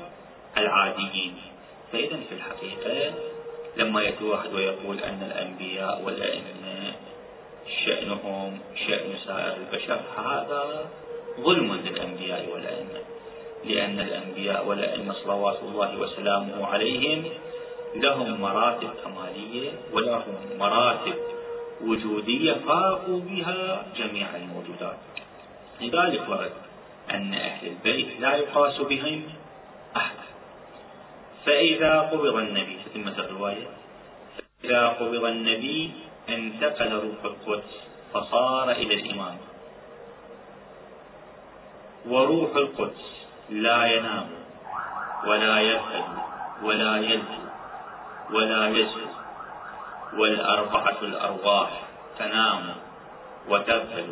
العاديين. 0.57 1.35
فإذا 1.91 2.19
في 2.29 2.35
الحقيقة 2.35 3.13
لما 3.77 4.01
يأتي 4.01 4.23
واحد 4.23 4.53
ويقول 4.53 4.99
أن 4.99 5.23
الأنبياء 5.31 6.01
والأئمة 6.05 6.93
شأنهم 7.85 8.59
شأن 8.87 9.13
سائر 9.25 9.53
البشر 9.57 9.99
هذا 10.17 10.89
ظلم 11.39 11.73
للأنبياء 11.73 12.49
والأئمة. 12.53 12.99
لأن 13.65 13.99
الأنبياء 13.99 14.67
والأئمة 14.67 15.13
صلوات 15.13 15.59
الله 15.63 15.97
وسلامه 15.99 16.67
عليهم 16.67 17.23
لهم 17.95 18.41
مراتب 18.41 18.89
كمالية 19.03 19.71
ولهم 19.93 20.35
مراتب 20.59 21.15
وجودية 21.81 22.53
فاقوا 22.53 23.19
بها 23.19 23.85
جميع 23.97 24.27
الموجودات. 24.35 24.97
لذلك 25.81 26.29
ورد 26.29 26.51
أن 27.11 27.33
أهل 27.33 27.67
البيت 27.67 28.19
لا 28.19 28.35
يقاس 28.35 28.81
بهم 28.81 29.23
أحد. 29.97 30.24
فإذا 31.45 32.01
قبض 32.01 32.35
النبي 32.35 32.77
تتمة 32.85 33.19
الرواية 33.19 33.67
فإذا 34.37 34.87
قبض 34.87 35.23
النبي 35.25 35.91
انتقل 36.29 36.91
روح 36.91 37.21
القدس 37.23 37.73
فصار 38.13 38.71
إلى 38.71 38.93
الإمام. 38.93 39.37
وروح 42.07 42.55
القدس 42.55 43.05
لا 43.49 43.85
ينام 43.85 44.27
ولا 45.27 45.59
يغفل 45.59 46.03
ولا 46.63 46.97
يلهو 46.97 47.45
ولا 48.33 48.67
يزهو 48.67 49.11
والأربعة 50.17 50.97
الأرواح 51.01 51.69
تنام 52.19 52.75
وتغفل 53.49 54.09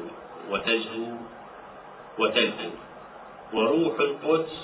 وتزهو 0.49 1.11
وتلهو. 2.19 2.71
وروح 3.53 3.99
القدس 3.99 4.55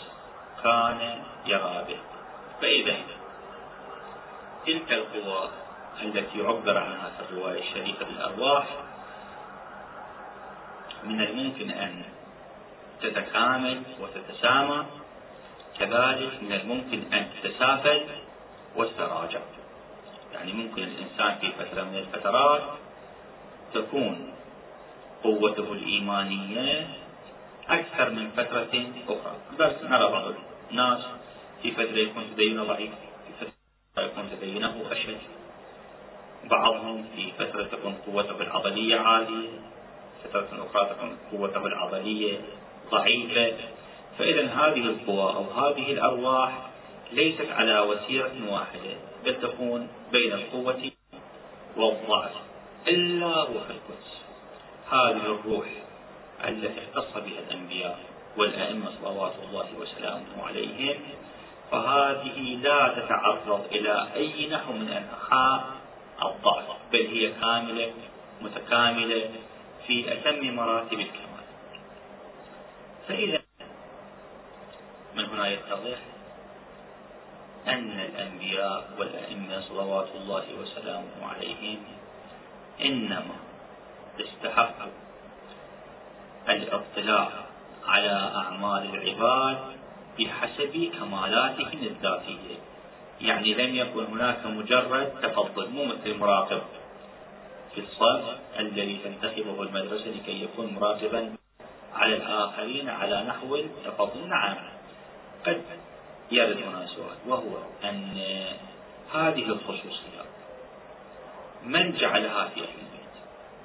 كان 0.63 1.23
يرى 1.45 1.86
به 1.88 2.08
فإذا 2.61 2.95
تلك 4.65 4.91
القوى 4.91 5.49
التي 6.01 6.41
عبر 6.41 6.77
عنها 6.77 7.11
في 7.17 7.33
الرواية 7.33 7.61
الشريفة 7.61 8.05
بالأرواح 8.05 8.65
من 11.03 11.21
الممكن 11.21 11.69
أن 11.71 12.03
تتكامل 13.01 13.83
وتتسامى 14.01 14.85
كذلك 15.79 16.43
من 16.43 16.51
الممكن 16.53 17.13
أن 17.13 17.27
تتسافل 17.43 18.01
وتتراجع 18.75 19.39
يعني 20.33 20.53
ممكن 20.53 20.83
الإنسان 20.83 21.35
في 21.41 21.51
فترة 21.51 21.83
من 21.83 21.95
الفترات 21.97 22.62
تكون 23.73 24.33
قوته 25.23 25.73
الإيمانية 25.73 26.87
أكثر 27.69 28.10
من 28.10 28.29
فترة 28.37 28.85
أخرى. 29.07 29.35
بس 29.60 29.83
نرى 29.83 30.12
بعض 30.12 30.33
الناس 30.71 30.99
في 31.63 31.71
فترة 31.71 31.97
يكون 31.97 32.23
تدينه 32.35 32.63
ضعيف 32.63 32.91
في 33.27 33.45
فترة 33.45 34.05
يكون 34.05 34.29
تدينه 34.39 34.85
أشد 34.91 35.17
بعضهم 36.43 37.05
في 37.15 37.31
فترة 37.31 37.63
تكون 37.63 37.93
قوته 37.93 38.41
العضلية 38.41 38.99
عالية 38.99 39.49
فترة 40.23 40.67
أخرى 40.71 40.95
تكون 40.95 41.17
قوته 41.31 41.65
العضلية 41.65 42.39
ضعيفة 42.91 43.57
فإذا 44.17 44.45
هذه 44.47 44.79
القوى 44.79 45.33
أو 45.33 45.43
هذه 45.43 45.91
الأرواح 45.91 46.69
ليست 47.12 47.51
على 47.51 47.79
وتيرة 47.79 48.33
واحدة 48.49 48.95
بل 49.25 49.41
تكون 49.41 49.87
بين 50.12 50.33
القوة 50.33 50.91
والضعف 51.77 52.31
إلا 52.87 53.43
روح 53.43 53.63
القدس 53.69 54.19
هذه 54.89 55.25
الروح 55.25 55.65
التي 56.47 56.79
اختص 56.79 57.13
بها 57.13 57.39
الأنبياء 57.39 57.99
والأئمة 58.37 58.91
صلوات 59.01 59.33
الله 59.49 59.67
وسلامه 59.79 60.43
عليهم 60.47 60.95
فهذه 61.71 62.55
لا 62.63 62.87
تتعرض 62.87 63.65
إلى 63.71 64.07
أي 64.15 64.49
نحو 64.49 64.73
من 64.73 64.89
أنحاء 64.89 65.63
الضعف 66.23 66.65
بل 66.91 67.05
هي 67.07 67.31
كاملة 67.31 67.93
متكاملة 68.41 69.29
في 69.87 70.13
أتم 70.13 70.55
مراتب 70.55 70.99
الكمال. 70.99 71.45
فإذا 73.07 73.41
من 75.15 75.25
هنا 75.25 75.47
يتضح 75.47 75.99
أن 77.67 77.99
الأنبياء 77.99 78.89
والأئمة 78.99 79.61
صلوات 79.61 80.07
الله 80.15 80.43
وسلامه 80.61 81.27
عليهم 81.35 81.79
إنما 82.81 83.35
استحقوا 84.19 84.91
الاطلاع 86.49 87.29
على 87.87 88.31
أعمال 88.35 88.95
العباد 88.95 89.79
بحسب 90.19 90.91
كمالاتهم 90.99 91.79
الذاتية. 91.83 92.57
يعني 93.21 93.53
لم 93.53 93.75
يكن 93.75 94.05
هناك 94.05 94.45
مجرد 94.45 95.11
تفضل 95.21 95.69
مو 95.69 95.85
مثل 95.85 96.05
المراقب 96.05 96.61
في 97.75 97.81
الصف 97.81 98.37
الذي 98.59 98.99
تنتخبه 99.03 99.63
المدرسة 99.63 100.09
لكي 100.09 100.43
يكون 100.43 100.73
مراقبا 100.73 101.33
على 101.95 102.15
الآخرين 102.15 102.89
على 102.89 103.23
نحو 103.23 103.55
التفضل 103.55 104.27
نعم 104.27 104.55
قد 105.45 105.61
يرد 106.31 106.57
هنا 106.57 106.85
سؤال 106.85 107.17
وهو 107.27 107.57
أن 107.83 108.17
هذه 109.13 109.45
الخصوصيات 109.45 110.29
من 111.63 111.97
جعلها 111.97 112.49
في 112.49 112.59
أهل 112.59 112.79
البيت؟ 112.79 113.15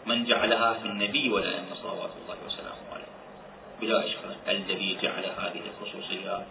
من 0.07 0.25
جعلها 0.25 0.73
في 0.73 0.87
النبي 0.87 1.33
والأئمة 1.33 1.75
صلوات 1.83 2.11
الله 2.23 2.37
وسلامه 2.47 2.84
بلا 3.85 4.07
إشكال. 4.07 4.37
الذي 4.49 4.99
جعل 5.03 5.25
هذه 5.25 5.61
الخصوصيات 5.69 6.47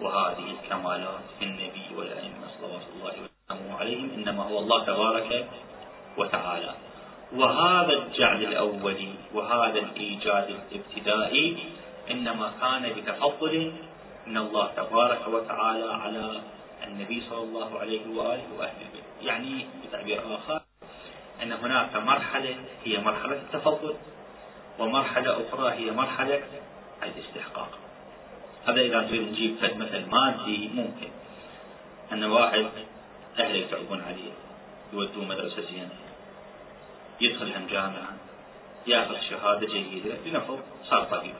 وهذه 0.00 0.46
الكمالات 0.56 1.24
في 1.38 1.44
النبي 1.44 1.86
والأئمة 1.96 2.46
صلوات 2.56 2.82
الله 2.96 3.12
وسلامه 3.20 3.78
عليهم 3.78 4.10
إنما 4.16 4.42
هو 4.42 4.58
الله 4.58 4.84
تبارك 4.84 5.48
وتعالى. 6.16 6.74
وهذا 7.36 7.92
الجعل 7.92 8.42
الأولي 8.42 9.12
وهذا 9.34 9.78
الإيجاد 9.78 10.48
الابتدائي 10.72 11.56
إنما 12.10 12.52
كان 12.60 12.92
بتفضل 12.96 13.72
من 14.26 14.36
الله 14.36 14.66
تبارك 14.76 15.28
وتعالى 15.28 15.92
على 15.92 16.40
النبي 16.86 17.22
صلى 17.30 17.42
الله 17.42 17.78
عليه 17.78 18.04
وآله 18.16 18.46
وأهل 18.58 18.78
البيت. 18.88 19.06
يعني 19.22 19.66
بتعبير 19.84 20.20
آخر 20.34 20.60
أن 21.42 21.52
هناك 21.52 21.96
مرحلة 21.96 22.56
هي 22.84 22.98
مرحلة 22.98 23.36
التفضل. 23.36 23.94
ومرحلة 24.80 25.42
أخرى 25.48 25.72
هي 25.72 25.90
مرحلة 25.90 26.42
الاستحقاق. 27.02 27.78
هذا 28.66 28.80
إذا 28.80 29.02
تريد 29.02 29.28
نجيب 29.28 29.56
فد 29.56 29.76
مثل 29.76 30.06
مادي 30.06 30.70
ممكن. 30.74 31.08
أن 32.12 32.24
واحد 32.24 32.66
أهله 33.38 33.54
يتعبون 33.54 34.00
عليه 34.00 34.30
يودوه 34.92 35.24
مدرسة 35.24 35.62
زينة 35.62 35.90
يدخل 37.20 37.52
هم 37.52 37.66
جامعة 37.66 38.12
يأخذ 38.86 39.20
شهادة 39.30 39.66
جيدة 39.66 40.14
لنفرض 40.26 40.60
صار 40.90 41.04
طبيب. 41.04 41.34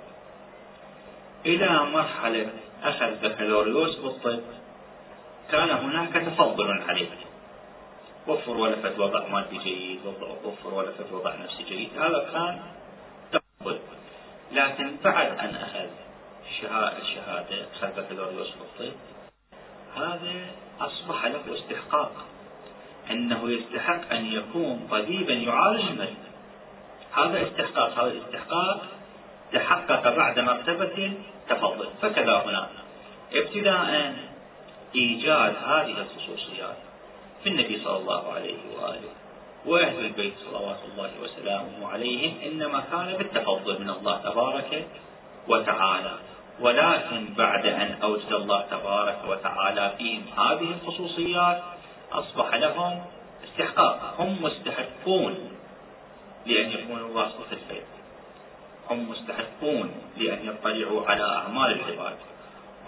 إلى 1.46 1.84
مرحلة 1.84 2.48
أخذ 2.82 3.14
بكالوريوس 3.22 3.96
بالطب 3.96 4.40
كان 5.52 5.70
هناك 5.70 6.12
تفضل 6.12 6.70
عليه. 6.88 7.08
وفر 8.28 8.56
ولفت 8.56 8.98
وضع 8.98 9.26
مادي 9.28 9.58
جيد 9.58 10.00
وفر 10.44 10.74
ولفت 10.74 11.12
وضع 11.12 11.34
نفسي 11.34 11.62
جيد. 11.62 11.88
هذا 11.98 12.28
كان 12.32 12.60
لكن 14.52 14.96
بعد 15.04 15.38
أن 15.38 15.54
أخذ 15.54 15.88
الشهادة 17.02 17.66
أخذ 17.74 18.02
بكالوريوس 18.02 18.48
بالطب 18.56 18.96
هذا 19.96 20.46
أصبح 20.80 21.24
له 21.24 21.40
استحقاق. 21.54 22.12
أنه 23.10 23.50
يستحق 23.50 24.12
أن 24.12 24.26
يكون 24.26 24.88
طبيبا 24.90 25.32
يعالج 25.32 25.80
المريض. 25.80 26.16
هذا 27.12 27.42
استحقاق. 27.42 27.98
هذا 27.98 28.10
الاستحقاق 28.10 28.82
تحقق 29.52 30.16
بعد 30.16 30.38
مرتبة 30.38 31.12
تفضل. 31.48 31.88
فكذا 32.02 32.42
هنا. 32.46 32.68
ابتداء 33.32 34.14
إيجاد 34.94 35.54
هذه 35.64 35.94
الخصوصيات 35.98 36.76
في 37.42 37.48
النبي 37.48 37.80
صلى 37.84 37.96
الله 37.96 38.32
عليه 38.32 38.58
وآله. 38.76 39.10
وأهل 39.66 40.04
البيت 40.04 40.34
صلوات 40.50 40.78
الله 40.92 41.10
وسلامه 41.22 41.88
عليهم 41.92 42.34
إنما 42.46 42.80
كان 42.92 43.16
بالتفضل 43.18 43.80
من 43.80 43.90
الله 43.90 44.18
تبارك 44.18 44.86
وتعالى. 45.48 46.14
ولكن 46.60 47.34
بعد 47.34 47.66
أن 47.66 47.98
أوجد 48.02 48.32
الله 48.32 48.60
تبارك 48.70 49.18
وتعالى 49.28 49.92
فيهم 49.98 50.22
هذه 50.38 50.74
الخصوصيات 50.80 51.62
أصبح 52.12 52.54
لهم 52.54 53.04
استحقاق. 53.44 54.14
هم 54.18 54.42
مستحقون 54.42 55.50
لأن 56.46 56.70
يكونوا 56.70 57.08
واسطة 57.08 57.52
البيت 57.52 57.86
هم 58.90 59.10
مستحقون 59.10 59.90
لأن 60.16 60.48
يطلعوا 60.48 61.06
على 61.06 61.24
أعمال 61.24 61.70
العباد. 61.80 62.16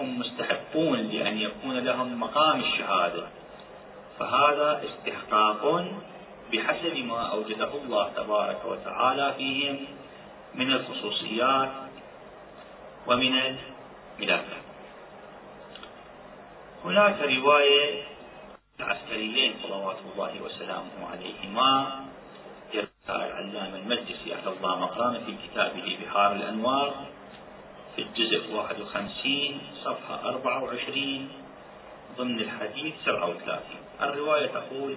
هم 0.01 0.19
مستحقون 0.19 0.99
لأن 0.99 1.39
يكون 1.39 1.79
لهم 1.79 2.21
مقام 2.21 2.61
الشهادة. 2.61 3.27
فهذا 4.19 4.83
استحقاق 4.85 5.85
بحسب 6.53 6.97
ما 6.97 7.33
أوجده 7.33 7.75
الله 7.75 8.09
تبارك 8.17 8.65
وتعالى 8.65 9.35
فيهم 9.39 9.79
من 10.55 10.73
الخصوصيات 10.73 11.71
ومن 13.07 13.57
الملافة 14.19 14.57
هناك 16.85 17.17
رواية 17.23 18.03
العسكريين 18.81 19.55
صلوات 19.63 19.97
الله 20.13 20.43
وسلامه 20.43 21.09
عليهما 21.13 22.01
يرفع 22.75 23.17
العلامة 23.27 23.77
المجلسي 23.77 24.35
أحد 24.35 24.47
الله 24.47 24.79
مقامه 24.81 25.19
في 25.27 25.37
كتابه 25.49 25.99
بحار 26.05 26.33
الأنوار 26.33 26.95
في 27.97 28.03
الجزء 28.03 28.55
51 28.55 29.59
صفحة 29.85 30.29
24 30.29 31.29
ضمن 32.19 32.41
الحديث 32.41 32.95
37 33.05 33.61
الرواية 34.03 34.47
تقول 34.47 34.97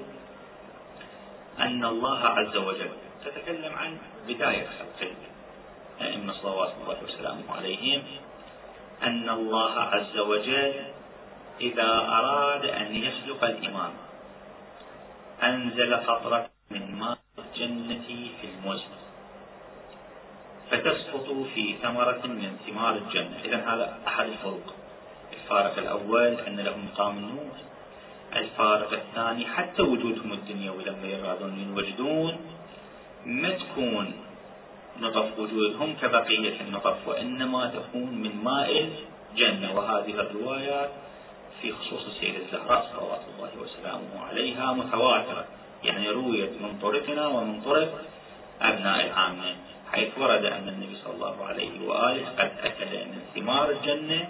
أن 1.60 1.86
الله 1.86 2.20
عز 2.20 2.56
وجل 2.58 2.89
تتكلم 3.26 3.74
عن 3.76 3.97
بداية 4.28 4.68
خلق 4.68 5.12
الأئمة 6.01 6.34
صلوات 6.34 6.74
الله 6.82 6.97
وسلامه 7.03 7.56
عليهم. 7.56 8.03
أن 9.03 9.30
الله 9.30 9.74
عز 9.80 10.18
وجل 10.18 10.74
إذا 11.62 11.91
أراد 11.99 12.66
أن 12.66 12.95
يخلق 12.95 13.43
الإمام 13.43 13.93
أنزل 15.43 15.95
قطرة 15.95 16.49
من 16.72 16.99
ماء 16.99 17.18
الجنة 17.38 18.08
في 18.41 18.47
المزن 18.47 18.95
فتسقط 20.72 21.28
في 21.56 21.76
ثمرة 21.82 22.22
من 22.26 22.58
ثمار 22.68 22.95
الجنة. 22.95 23.39
إذا 23.45 23.58
هذا 23.58 23.99
أحد 24.08 24.26
الفروق. 24.26 24.74
الفارق 25.34 25.78
الأول 25.78 26.39
أن 26.47 26.60
لهم 26.60 26.86
مقام 26.86 27.18
النور 27.18 27.56
الفارق 28.36 28.94
الثاني 28.94 29.46
حتى 29.46 29.82
وجودهم 29.82 30.34
الدنيوي 30.34 30.84
لما 30.84 31.08
يرادون 31.08 31.60
ينوجدون 31.60 32.38
ما 33.26 33.50
تكون 33.50 34.14
نطف 35.00 35.40
وجودهم 35.40 35.96
كبقية 36.02 36.62
النطف 36.62 37.08
وإنما 37.08 37.68
تكون 37.76 38.10
من 38.16 38.44
ماء 38.44 38.90
الجنة. 39.34 39.76
وهذه 39.76 40.12
الروايات 40.20 40.90
في 41.62 41.74
خصوص 41.74 42.06
السيدة 42.06 42.38
الزهراء 42.38 42.90
صلوات 42.92 43.22
الله 43.36 43.52
وسلامه 43.64 44.26
عليها 44.30 44.74
متواترة 44.74 45.46
يعني 45.84 46.10
رويت 46.10 46.52
من 46.62 46.80
طرفنا 46.82 47.28
ومن 47.28 47.62
طرف 47.62 47.90
أبناء 48.62 49.06
العامة 49.06 49.56
حيث 49.92 50.18
ورد 50.18 50.46
أن 50.46 50.68
النبي 50.68 50.96
صلى 51.04 51.14
الله 51.14 51.46
عليه 51.46 51.88
وآله 51.88 52.30
قد 52.40 52.52
أكل 52.64 52.86
من 53.06 53.22
ثمار 53.36 53.70
الجنة 53.70 54.30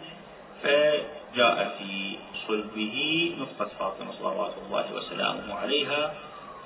فجاء 1.35 1.75
في 1.79 2.17
صلبه 2.47 2.95
نطفة 3.39 3.69
فاطمة 3.79 4.11
صلوات 4.19 4.53
الله 4.65 4.93
وسلامه 4.93 5.53
عليها 5.53 6.13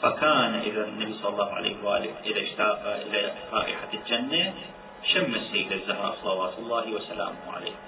فكان 0.02 0.54
إذا 0.56 0.86
النبي 0.86 1.14
صلى 1.14 1.30
الله 1.30 1.54
عليه 1.54 1.76
وآله 1.84 2.14
إذا 2.26 2.42
اشتاق 2.42 2.82
إلى 2.86 3.34
رائحة 3.54 3.88
الجنة 3.94 4.54
شم 5.14 5.36
السيدة 5.36 5.76
الزهراء 5.76 6.16
صلوات 6.24 6.54
الله 6.60 6.92
وسلامه 6.92 7.52
عليها 7.56 7.84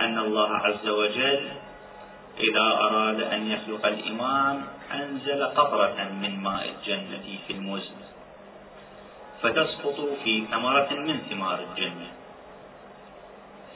أن 0.00 0.18
الله 0.18 0.50
عز 0.50 0.88
وجل 0.88 1.48
إذا 2.40 2.60
أراد 2.60 3.20
أن 3.20 3.50
يخلق 3.50 3.86
الإمام 3.86 4.64
أنزل 4.92 5.44
قطرة 5.44 6.08
من 6.22 6.42
ماء 6.42 6.68
الجنة 6.68 7.26
في 7.46 7.52
المزن 7.52 8.00
فتسقط 9.42 9.96
في 10.24 10.44
ثمرة 10.50 10.88
من 10.92 11.20
ثمار 11.30 11.58
الجنة. 11.70 12.19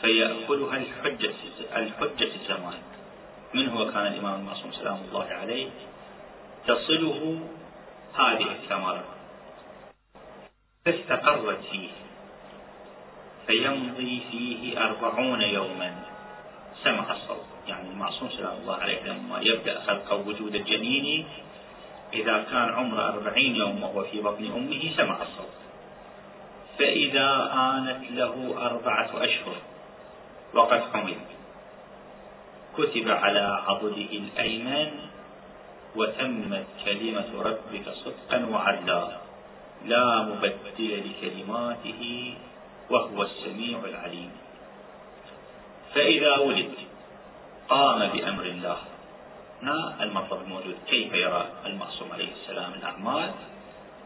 فيأكلها 0.05 0.77
الحجة 0.77 1.35
الحجة 1.77 2.31
الزمان. 2.35 2.81
من 3.55 3.69
هو 3.69 3.91
كان 3.93 4.07
الإمام 4.07 4.41
المعصوم 4.41 4.73
سلام 4.73 4.99
الله 5.09 5.25
عليه 5.25 5.69
تصله 6.67 7.41
هذه 8.15 8.47
الثمرة. 8.53 9.05
فاستقرت 10.85 11.61
فيه. 11.73 11.91
فيمضي 13.47 14.23
فيه 14.31 14.87
أربعون 14.87 15.41
يوما. 15.41 15.93
سمع 16.85 17.13
الصوت. 17.13 17.47
يعني 17.69 17.89
المعصوم 17.89 18.29
سلام 18.31 18.57
الله 18.63 18.77
عليه 18.77 19.03
لما 19.05 19.41
يبدأ 19.41 19.81
خلق 19.81 20.13
وجود 20.13 20.55
الجنين 20.55 21.27
إذا 22.13 22.45
كان 22.53 22.69
عمره 22.69 23.09
أربعين 23.09 23.57
يوم 23.57 23.83
وهو 23.83 24.05
في 24.05 24.21
بطن 24.21 24.45
أمه 24.53 24.93
سمع 24.97 25.23
الصوت. 25.23 25.55
فإذا 26.79 27.53
آنت 27.55 28.11
له 28.11 28.55
أربعة 28.67 29.11
أشهر. 29.25 29.74
وقد 30.55 30.81
حمل 30.93 31.19
كتب 32.79 33.07
على 33.11 33.45
عضده 33.67 34.11
الأيمن 34.23 34.91
وتمت 35.97 36.67
كلمة 36.85 37.31
ربك 37.43 37.87
صدقا 38.05 38.39
وعدلا. 38.51 39.03
لا 39.87 40.07
مبدل 40.23 40.93
لكلماته 41.07 42.03
وهو 42.91 43.23
السميع 43.23 43.79
العليم. 43.85 44.31
فإذا 45.95 46.37
ولد 46.37 46.73
قام 47.69 48.01
بأمر 48.13 48.45
الله. 48.45 48.79
هنا 49.63 50.03
المطلب 50.03 50.41
الموجود 50.43 50.77
كيف 50.87 51.13
يرى 51.15 51.45
المعصوم 51.67 52.13
عليه 52.13 52.33
السلام 52.33 52.73
الأعمال؟ 52.75 53.31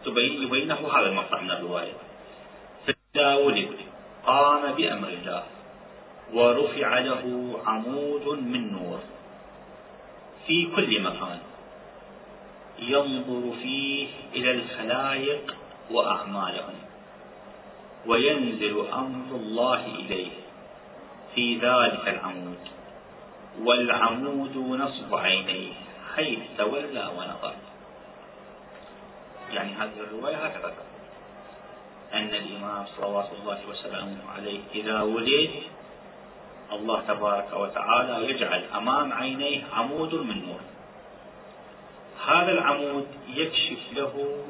يبينه 0.06 0.80
هذا 0.92 1.06
المطلب 1.06 1.42
من 1.42 1.50
الرواية. 1.50 1.96
فإذا 2.86 3.34
ولد 3.34 3.72
قام 4.26 4.62
بأمر 4.72 5.08
الله. 5.08 5.42
ورفع 6.34 6.98
له 6.98 7.54
عمود 7.66 8.28
من 8.38 8.72
نور 8.72 8.98
في 10.46 10.66
كل 10.76 11.02
مكان 11.02 11.38
ينظر 12.78 13.52
فيه 13.62 14.08
إلى 14.34 14.50
الخلائق 14.50 15.54
وأعمالهم 15.90 16.74
وينزل 18.06 18.84
أمر 18.92 19.36
الله 19.36 19.86
إليه 19.86 20.30
في 21.34 21.54
ذلك 21.54 22.08
العمود 22.08 22.58
والعمود 23.62 24.56
نصب 24.56 25.14
عينيه 25.14 25.72
حيث 26.16 26.38
تولى 26.58 27.10
ونظر. 27.16 27.54
يعني 29.52 29.72
هذه 29.72 30.00
الرواية 30.00 30.36
هكذا. 30.36 30.74
أن 32.14 32.28
الإمام 32.28 32.86
صلوات 32.96 33.28
الله 33.40 33.58
وسلامه 33.70 34.16
عليه 34.36 34.60
إذا 34.74 35.02
ولد 35.02 35.50
الله 36.72 37.00
تبارك 37.08 37.52
وتعالى 37.52 38.30
يجعل 38.30 38.64
أمام 38.74 39.12
عينيه 39.12 39.62
عمود 39.72 40.14
من 40.14 40.46
نور. 40.46 40.60
هذا 42.26 42.52
العمود 42.52 43.06
يكشف 43.28 43.78
له 43.92 44.44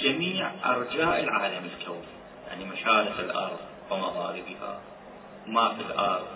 جميع 0.00 0.50
أرجاء 0.64 1.20
العالم 1.20 1.64
الكوني 1.64 2.12
يعني 2.48 2.64
مشارق 2.64 3.18
الأرض 3.18 3.58
ومغاربها 3.90 4.80
ما 5.46 5.74
في 5.74 5.80
الأرض 5.80 6.26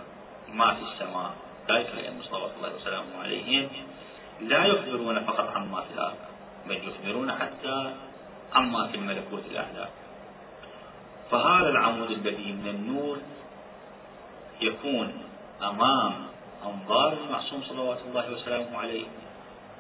ما 0.49 0.75
في 0.75 0.83
السماء. 0.83 1.31
ذلك 1.69 1.89
لأن 1.97 2.23
صلوات 2.23 2.51
الله 2.57 2.75
وسلامه 2.75 3.23
عليهم 3.23 3.69
لا 4.41 4.65
يخبرون 4.65 5.21
فقط 5.25 5.57
عما 5.57 5.81
في 5.81 5.95
الأرض 5.95 6.19
بل 6.67 6.81
يخبرون 6.89 7.33
حتى 7.33 7.95
عما 8.55 8.87
في 8.87 8.95
الملكوت 8.95 9.43
الأعلى. 9.51 9.89
فهذا 11.31 11.69
العمود 11.69 12.11
الذي 12.11 12.53
من 12.53 12.69
النور 12.69 13.19
يكون 14.61 15.13
أمام 15.63 16.13
أنظار 16.65 17.13
المعصوم 17.13 17.63
صلوات 17.69 17.99
الله 18.09 18.33
وسلامه 18.33 18.79
عليه. 18.79 19.07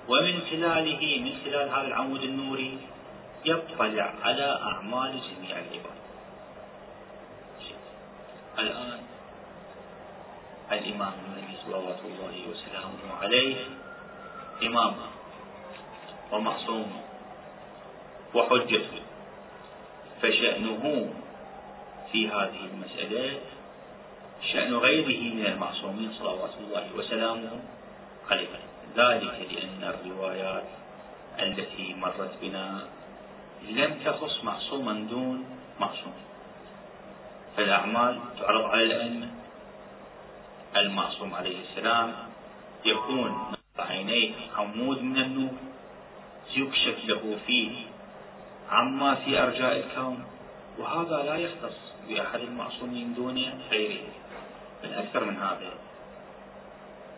ومن 0.09 0.41
خلاله 0.51 1.03
من 1.21 1.33
خلال 1.45 1.69
هذا 1.69 1.87
العمود 1.87 2.23
النوري 2.23 2.79
يطلع 3.45 4.15
على 4.23 4.59
أعمال 4.63 5.13
جميع 5.13 5.59
العباد. 5.59 6.01
الآن 8.59 9.01
الإمام 10.73 11.13
النبي 11.27 11.55
صلوات 11.67 11.99
الله 12.05 12.35
وسلامه 12.51 13.03
عليه 13.23 13.57
إمام 14.63 14.95
ومعصوم 16.33 16.93
وحجة 18.35 18.87
فشأنه 20.23 21.13
في 22.13 22.29
هذه 22.29 22.61
المسألة 22.73 23.41
شأن 24.53 24.75
غيره 24.75 25.35
من 25.35 25.47
المعصومين 25.47 26.13
صلوات 26.19 26.51
الله 26.61 26.87
وسلامه 26.97 27.51
عليه. 28.31 28.49
ذلك 28.97 29.37
لأن 29.53 29.95
الروايات 29.95 30.65
التي 31.39 31.95
مرت 31.95 32.33
بنا 32.43 32.83
لم 33.69 33.99
تخص 34.05 34.45
معصوما 34.45 34.93
دون 35.11 35.45
معصوم. 35.81 36.15
فالأعمال 37.57 38.19
تعرض 38.39 38.65
على 38.65 38.83
الأئمة. 38.83 39.29
المعصوم 40.77 41.35
عليه 41.35 41.57
السلام 41.71 42.13
يكون 42.85 43.53
عينيه 43.79 44.33
عمود 44.57 45.03
من 45.03 45.19
النور 45.19 45.57
يكشف 46.57 47.05
له 47.05 47.39
فيه 47.47 47.71
عما 48.71 49.15
في 49.15 49.43
أرجاء 49.43 49.77
الكون 49.77 50.25
وهذا 50.79 51.23
لا 51.23 51.37
يختص 51.37 51.79
بأحد 52.09 52.41
المعصومين 52.41 53.15
دون 53.15 53.39
غيره. 53.71 54.20
بل 54.83 54.95
أكثر 54.95 55.25
من 55.25 55.37
هذا 55.37 55.73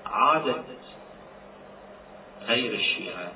عادة 0.06 0.64
غير 2.42 2.74
الشيعة 2.74 3.32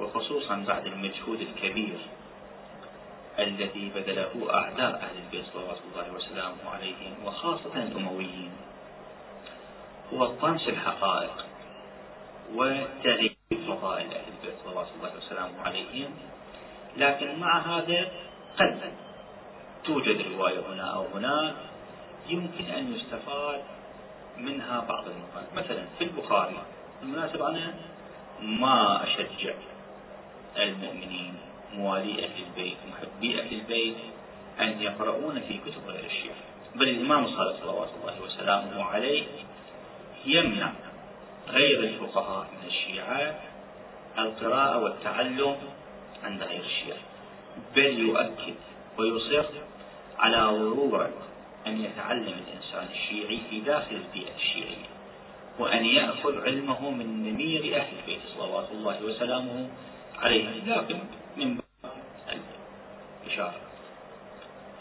وخصوصا 0.00 0.64
بعد 0.68 0.86
المجهود 0.86 1.40
الكبير 1.40 1.98
الذي 3.38 3.92
بذله 3.94 4.54
أعداء 4.54 4.94
أهل 4.94 5.16
البيت 5.26 5.44
صلوات 5.52 5.78
الله 5.92 6.12
وسلامه 6.12 6.70
عليهم 6.74 7.14
وخاصة 7.24 7.74
الأمويين 7.74 8.50
هو 10.14 10.26
طمس 10.26 10.68
الحقائق 10.68 11.46
وتغيير 12.54 13.36
فضائل 13.50 14.06
أهل 14.06 14.24
البيت 14.28 14.54
صلوات 14.64 14.86
الله 14.96 15.16
وسلامه 15.16 15.62
عليهم. 15.62 16.10
لكن 16.96 17.38
مع 17.38 17.58
هذا 17.58 18.10
قد 18.58 18.92
توجد 19.84 20.32
رواية 20.32 20.60
هنا 20.60 20.94
أو 20.94 21.06
هناك 21.14 21.54
يمكن 22.28 22.64
أن 22.64 22.94
يستفاد 22.94 23.60
منها 24.38 24.80
بعض 24.88 25.04
النقاط 25.08 25.52
مثلا 25.56 25.84
في 25.98 26.04
البخاري 26.04 26.56
بالمناسبة 27.00 27.48
أنا 27.48 27.74
ما 28.42 29.04
أشجع 29.04 29.54
المؤمنين 30.56 31.34
موالي 31.74 32.24
أهل 32.24 32.44
البيت 32.46 32.76
محبي 32.90 33.40
أهل 33.40 33.54
البيت 33.54 33.96
أن 34.60 34.82
يقرؤون 34.82 35.40
في 35.40 35.58
كتب 35.58 35.88
غير 35.88 36.04
الشيعة. 36.04 36.34
بل 36.74 36.88
الإمام 36.88 37.24
الصادق 37.24 37.60
صلوات 37.60 37.88
الله 38.00 38.22
وسلامه 38.22 38.84
عليه 38.84 39.24
يمنع 40.26 40.72
غير 41.48 41.80
الفقهاء 41.80 42.46
من 42.62 42.68
الشيعة 42.68 43.40
القراءة 44.18 44.78
والتعلم 44.78 45.56
عند 46.24 46.42
غير 46.42 46.60
الشيعة. 46.60 46.98
بل 47.76 47.98
يؤكد 47.98 48.54
ويصر 48.98 49.44
على 50.18 50.36
ضرورة 50.36 51.10
أن 51.68 51.84
يتعلم 51.84 52.34
الإنسان 52.46 52.86
الشيعي 52.92 53.40
في 53.50 53.60
داخل 53.60 53.96
البيئة 53.96 54.34
الشيعية 54.36 54.88
وأن 55.58 55.84
يأخذ 55.84 56.44
علمه 56.44 56.90
من 56.90 57.22
نمير 57.22 57.76
أهل 57.76 57.92
البيت 58.00 58.20
صلوات 58.38 58.68
الله 58.72 59.02
وسلامه 59.02 59.68
عليه. 60.18 60.64
لكن 60.66 60.98
من 61.36 61.58
الإشارة. 63.26 63.54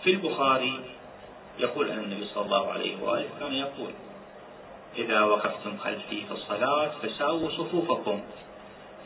في 0.03 0.09
البخاري 0.09 0.79
يقول 1.59 1.91
أن 1.91 1.99
النبي 1.99 2.25
صلى 2.33 2.45
الله 2.45 2.71
عليه 2.71 3.03
وآله 3.03 3.29
كان 3.39 3.53
يقول 3.53 3.91
إذا 4.97 5.21
وقفتم 5.21 5.77
خلفي 5.77 6.25
في 6.25 6.31
الصلاة 6.31 6.91
فساووا 7.01 7.49
صفوفكم 7.49 8.21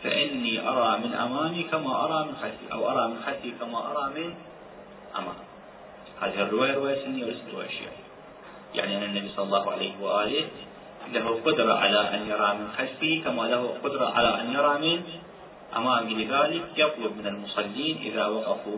فإني 0.04 0.70
أرى 0.70 1.00
من 1.00 1.14
أمامي 1.14 1.64
كما 1.64 2.06
أرى 2.06 2.26
من 2.26 2.36
خلفي 2.42 2.74
أو 2.74 2.90
أرى 2.90 3.08
من 3.08 3.24
خلفي 3.26 3.52
كما 3.52 3.92
أرى 3.92 4.14
من 4.14 4.34
أمامي. 5.16 5.51
هذه 6.22 6.42
الرواية 6.42 6.74
رواية 6.74 7.06
سنية 7.06 7.24
وليست 7.24 7.44
رواية 7.54 7.68
شيعية 7.68 8.06
يعني 8.74 8.98
أن 8.98 9.04
النبي 9.04 9.30
صلى 9.36 9.46
الله 9.46 9.72
عليه 9.72 9.94
وآله 10.02 10.46
له 11.12 11.42
قدرة 11.46 11.74
على 11.74 12.00
أن 12.16 12.28
يرى 12.28 12.54
من 12.54 12.68
خلفه 12.78 13.22
كما 13.26 13.42
له 13.42 13.74
قدرة 13.84 14.06
على 14.06 14.42
أن 14.42 14.54
يرى 14.54 14.74
من 14.80 15.04
أمامه 15.76 16.10
لذلك 16.10 16.64
يطلب 16.78 17.18
من 17.18 17.28
المصلين 17.28 17.98
إذا 17.98 18.26
وقفوا 18.26 18.78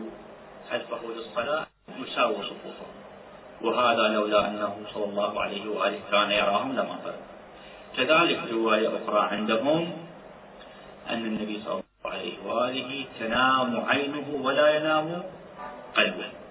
خلفه 0.70 1.00
للصلاة 1.16 1.66
يساووا 1.98 2.42
صفوفهم 2.42 2.94
وهذا 3.62 4.08
لولا 4.08 4.48
أنه 4.48 4.76
صلى 4.94 5.04
الله 5.04 5.40
عليه 5.40 5.68
وآله 5.68 5.98
كان 6.10 6.30
يراهم 6.30 6.72
لما 6.72 6.96
فرق 7.04 7.20
كذلك 7.96 8.40
رواية 8.52 8.88
أخرى 8.88 9.20
عندهم 9.20 9.92
أن 11.10 11.24
النبي 11.24 11.62
صلى 11.64 11.72
الله 11.72 11.84
عليه 12.04 12.34
وآله 12.46 13.04
تنام 13.20 13.84
عينه 13.88 14.40
ولا 14.42 14.76
ينام 14.76 15.22
قلبه. 15.96 16.43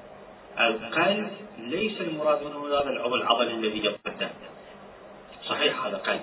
القلب 0.60 1.32
ليس 1.60 2.02
المراد 2.02 2.44
منه 2.44 2.68
هذا 2.68 2.90
العضل 2.90 3.22
العضل 3.22 3.48
الذي 3.48 3.86
يقدم. 3.86 4.30
صحيح 5.46 5.86
هذا 5.86 5.98
قلب. 5.98 6.22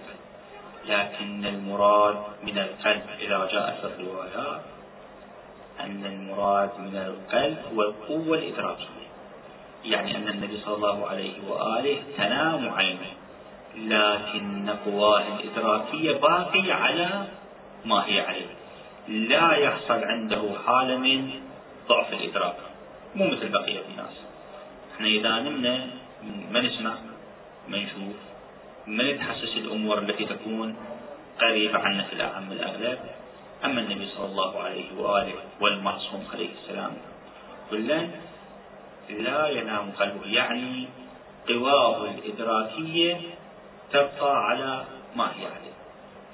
لكن 0.88 1.46
المراد 1.46 2.16
من 2.42 2.58
القلب 2.58 3.02
إذا 3.20 3.48
جاء 3.52 3.78
في 3.80 4.02
الروايات 4.02 4.60
أن 5.80 6.06
المراد 6.06 6.70
من 6.78 6.96
القلب 6.96 7.58
هو 7.74 7.82
القوة 7.82 8.38
الإدراكية. 8.38 9.10
يعني 9.84 10.16
أن 10.16 10.28
النبي 10.28 10.60
صلى 10.64 10.74
الله 10.74 11.06
عليه 11.06 11.34
وآله 11.48 12.02
تنام 12.16 12.68
عينه. 12.68 13.12
لكن 13.76 14.70
قواه 14.84 15.22
الإدراكية 15.38 16.12
باقية 16.12 16.74
على 16.74 17.24
ما 17.84 18.06
هي 18.06 18.20
عليه. 18.20 18.46
لا 19.08 19.52
يحصل 19.52 20.04
عنده 20.04 20.42
حالة 20.66 20.96
من 20.96 21.30
ضعف 21.88 22.12
الإدراك. 22.12 22.69
مو 23.14 23.26
مثل 23.26 23.48
بقية 23.48 23.82
الناس. 23.90 24.14
إحنا 24.94 25.06
إذا 25.06 25.40
نمنا 25.40 25.86
ما 26.50 26.60
نسمع 26.60 26.94
ما 27.68 27.78
نشوف 27.78 28.16
ما 28.86 29.12
نتحسس 29.12 29.56
الأمور 29.56 29.98
التي 29.98 30.24
تكون 30.24 30.76
قريبة 31.40 31.78
عنا 31.78 32.02
في 32.02 32.12
الأعم 32.12 32.52
الأغلب. 32.52 32.98
أما 33.64 33.80
النبي 33.80 34.08
صلى 34.16 34.26
الله 34.26 34.62
عليه 34.62 34.88
وآله 34.98 35.34
والمعصوم 35.60 36.26
عليه 36.32 36.48
السلام 36.62 36.92
كلا 37.70 38.08
لا 39.10 39.48
ينام 39.48 39.90
قلبه. 39.90 40.26
يعني 40.26 40.88
قواه 41.48 42.10
الإدراكية 42.10 43.20
تبقى 43.92 44.46
على 44.46 44.84
ما 45.16 45.24
هي 45.24 45.46
عليه. 45.46 45.76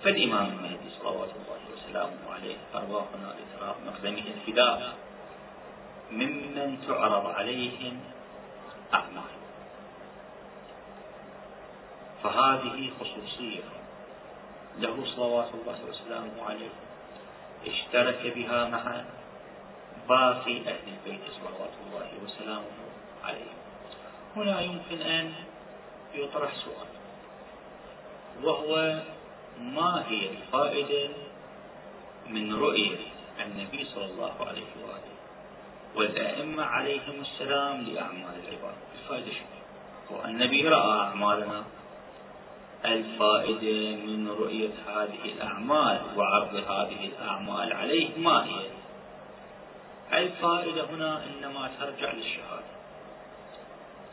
فالإمام 0.05 0.47
المهدي 0.47 0.89
صلوات 1.01 1.31
الله 1.31 1.61
وسلامه 1.75 2.35
عليه 2.35 2.57
أرواحنا 2.75 3.35
لتراب 3.39 3.77
مقدمه 3.87 4.25
الفداء. 4.37 5.06
ممن 6.11 6.79
تعرض 6.89 7.27
عليهم 7.27 8.01
أعمال. 8.95 9.35
فهذه 12.23 12.91
خصوصية. 13.01 13.63
له 14.79 15.05
صلوات 15.17 15.51
الله 15.55 15.79
وسلامه 15.89 16.45
عليه. 16.49 16.75
اشترك 17.67 18.33
بها 18.37 18.69
مع 18.69 19.05
باقي 20.09 20.57
أهل 20.59 20.87
البيت 20.87 21.21
صلوات 21.41 21.75
الله 21.87 22.11
وسلامه 22.25 22.77
عليه. 23.25 23.53
هنا 24.37 24.61
يمكن 24.61 25.01
أن 25.03 25.33
يطرح 26.15 26.51
سؤال. 26.65 26.89
وهو 28.43 29.01
ما 29.61 30.05
هي 30.09 30.31
الفائدة 30.31 31.09
من 32.29 32.55
رؤية 32.55 32.99
النبي 33.41 33.85
صلى 33.95 34.05
الله 34.05 34.35
عليه 34.41 34.71
وآله؟ 34.83 35.16
والأئمة 35.97 36.65
عليهم 36.65 37.21
السلام 37.21 37.81
لأعمال 37.81 38.35
العباد. 38.45 38.75
الفائدة 38.95 39.33
شو 40.09 40.25
النبي 40.25 40.69
رأى 40.69 41.01
أعمالنا. 41.01 41.65
الفائدة 42.85 43.97
من 43.97 44.29
رؤية 44.29 44.71
هذه 44.89 45.25
الأعمال 45.25 46.01
وعرض 46.17 46.55
هذه 46.55 47.07
الأعمال 47.07 47.73
عليه 47.73 48.19
ما 48.19 48.45
هي؟ 48.45 48.67
الفائدة 50.13 50.85
هنا 50.85 51.25
إنما 51.25 51.71
ترجع 51.81 52.13
للشهادة. 52.13 52.77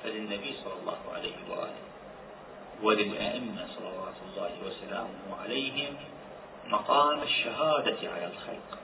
فللنبي 0.03 0.53
صلى 0.63 0.73
الله 0.81 0.97
عليه 1.13 1.35
وآله 1.49 1.83
وللأئمة 2.83 3.67
صلوات 3.75 4.17
الله 4.27 4.51
وسلامه 4.67 5.41
عليهم 5.43 5.95
مقام 6.67 7.21
الشهادة 7.21 7.97
على 8.13 8.25
الخلق. 8.25 8.79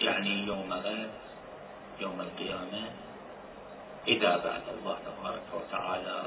يعني 0.00 0.46
يوم 0.46 0.72
غد 0.72 1.25
يوم 2.00 2.20
القيامة 2.20 2.82
إذا 4.08 4.36
بعث 4.36 4.62
الله 4.78 4.96
تبارك 5.06 5.42
وتعالى 5.54 6.22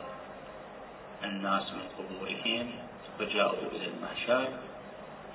الناس 1.23 1.63
من 1.73 1.85
قبورهم 1.97 2.71
وجاءوا 3.19 3.67
إلى 3.71 3.85
المحشر 3.85 4.47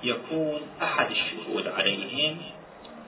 يكون 0.03 0.61
أحد 0.83 1.11
الشهود 1.11 1.69
عليهم 1.69 2.37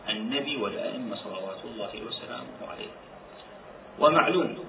النبي 0.08 0.56
والأئمة 0.56 1.16
صلوات 1.16 1.64
الله 1.64 2.02
وسلامه 2.06 2.70
عليه. 2.70 2.92
ومعلوم 3.98 4.64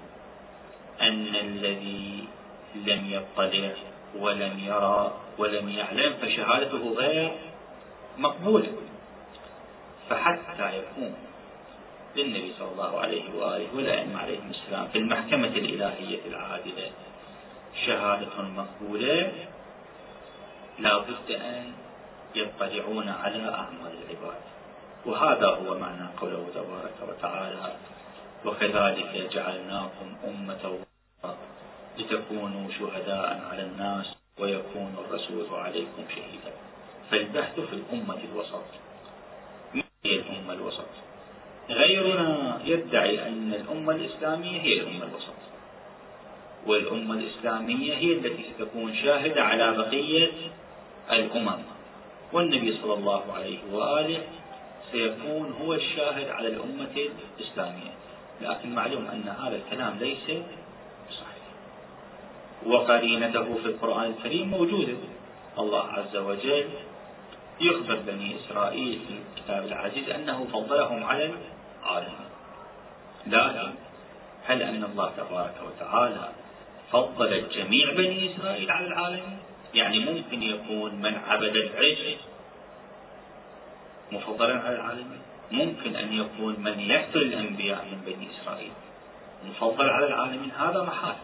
أن 1.01 1.35
الذي 1.35 2.27
لم 2.75 3.01
يطلع 3.11 3.71
ولم 4.15 4.59
يرى 4.59 5.11
ولم 5.37 5.69
يعلم 5.69 6.13
فشهادته 6.21 6.93
غير 6.97 7.31
مقبولة. 8.17 8.73
فحتى 10.09 10.77
يكون 10.77 11.15
للنبي 12.17 12.53
صلى 12.59 12.71
الله 12.71 12.99
عليه 12.99 13.25
وآله 13.35 13.75
والأئمة 13.75 14.19
عليهم 14.19 14.49
السلام 14.49 14.87
في 14.87 14.97
المحكمة 14.97 15.47
الإلهية 15.47 16.19
العادلة. 16.25 16.91
شهادة 17.85 18.41
مقبولة. 18.41 19.31
لا 20.79 20.97
بد 20.97 21.31
أن 21.31 21.73
يطلعون 22.35 23.09
على 23.09 23.49
أعمال 23.49 23.93
العباد. 24.03 24.41
وهذا 25.05 25.47
هو 25.47 25.77
معنى 25.79 26.07
قوله 26.17 26.45
تبارك 26.55 26.97
وتعالى 27.09 27.75
وكذلك 28.45 29.29
جعلناكم 29.33 30.07
أمة 30.27 30.79
لتكونوا 31.97 32.71
شهداء 32.79 33.41
على 33.51 33.63
الناس 33.63 34.05
ويكون 34.39 34.95
الرسول 35.05 35.59
عليكم 35.59 36.03
شهيدا. 36.15 36.53
فالبحث 37.11 37.59
في 37.59 37.73
الأمة 37.73 38.17
الوسط. 38.31 38.65
ما 39.73 39.83
هي 40.05 40.15
الأمة 40.15 40.53
الوسط؟ 40.53 41.06
غيرنا 41.69 42.59
يدعي 42.65 43.27
أن 43.27 43.53
الأمة 43.53 43.95
الإسلامية 43.95 44.61
هي 44.61 44.73
الأمة 44.73 45.05
الوسط 45.05 45.33
والأمة 46.67 47.13
الإسلامية 47.13 47.93
هي 47.93 48.11
التي 48.13 48.45
ستكون 48.55 48.95
شاهدة 48.95 49.43
على 49.43 49.77
بقية 49.77 50.31
الأمم. 51.11 51.59
والنبي 52.33 52.77
صلى 52.81 52.93
الله 52.93 53.23
عليه 53.33 53.59
وآله 53.71 54.21
سيكون 54.91 55.55
هو 55.61 55.73
الشاهد 55.73 56.29
على 56.29 56.47
الأمة 56.47 57.09
الإسلامية. 57.37 57.93
لكن 58.41 58.75
معلوم 58.75 59.07
أن 59.07 59.29
هذا 59.43 59.55
الكلام 59.55 59.97
ليس 59.99 60.27
صحيح. 61.11 61.47
وقرينته 62.65 63.55
في 63.63 63.65
القرآن 63.65 64.05
الكريم 64.17 64.47
موجودة. 64.47 64.97
الله 65.59 65.83
عز 65.83 66.15
وجل 66.17 66.65
يخبر 67.61 67.95
بني 67.95 68.35
إسرائيل 68.35 68.99
في 69.07 69.13
الكتاب 69.13 69.65
العزيز 69.65 70.09
أنه 70.09 70.47
فضلهم 70.53 71.03
على 71.03 71.31
العالمين. 71.83 72.27
لكن 73.27 73.73
هل 74.45 74.61
أن 74.61 74.83
الله 74.83 75.11
تبارك 75.17 75.55
وتعالى 75.65 76.29
فضل 76.91 77.49
جميع 77.49 77.93
بني 77.93 78.35
إسرائيل 78.35 78.71
على 78.71 78.87
العالمين؟ 78.87 79.37
يعني 79.73 79.99
ممكن 79.99 80.43
يكون 80.43 80.95
من 80.95 81.15
عبد 81.27 81.55
العجل 81.55 82.15
مفضلا 84.11 84.59
على 84.59 84.75
العالمين؟ 84.75 85.21
ممكن 85.51 85.95
أن 85.95 86.13
يكون 86.13 86.55
من 86.59 86.79
يقتل 86.79 87.21
الأنبياء 87.21 87.85
من 87.85 88.01
بني 88.05 88.27
إسرائيل 88.41 88.71
مفضل 89.49 89.89
على 89.89 90.07
العالمين؟ 90.07 90.51
هذا 90.51 90.83
محال 90.83 91.15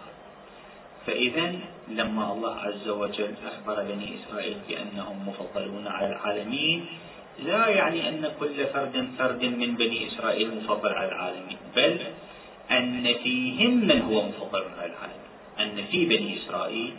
فإذا 1.08 1.56
لما 1.88 2.34
الله 2.34 2.56
عز 2.56 2.88
وجل 2.88 3.34
أخبر 3.46 3.84
بني 3.84 4.16
إسرائيل 4.20 4.58
بأنهم 4.68 5.28
مفضلون 5.30 5.88
على 5.88 6.08
العالمين 6.08 6.86
لا 7.40 7.68
يعني 7.68 8.10
أن 8.10 8.32
كل 8.40 8.68
فرد 8.68 9.08
فرد 9.18 9.44
من 9.44 9.76
بني 9.76 10.08
إسرائيل 10.08 10.56
مفضل 10.56 10.94
على 10.94 11.08
العالمين 11.08 11.58
بل 11.76 12.00
أن 12.72 13.14
فيهم 13.24 13.88
من 13.88 14.02
هو 14.02 14.22
مفضل 14.22 14.64
على 14.80 14.92
العالمين 14.92 15.34
أن 15.60 15.86
في 15.92 16.06
بني 16.06 16.38
إسرائيل 16.38 16.94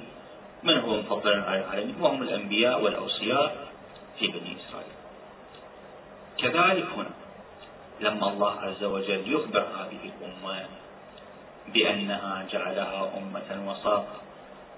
من 0.62 0.78
هو 0.78 0.97
مفضل 0.97 1.41
على 1.41 1.59
العالمين 1.59 1.95
وهم 2.01 2.22
الأنبياء 2.22 2.82
والأوصياء 2.82 3.57
في 4.18 4.26
بني 4.26 4.57
إسرائيل. 4.61 4.95
كذلك 6.39 6.87
هنا 6.97 7.14
لما 8.01 8.32
الله 8.32 8.53
عز 8.61 8.85
وجل 8.85 9.32
يخبر 9.32 9.61
هذه 9.61 10.11
الأمة 10.11 10.66
بأنها 11.68 12.47
جعلها 12.53 13.11
أمة 13.18 13.70
وسط 13.70 14.05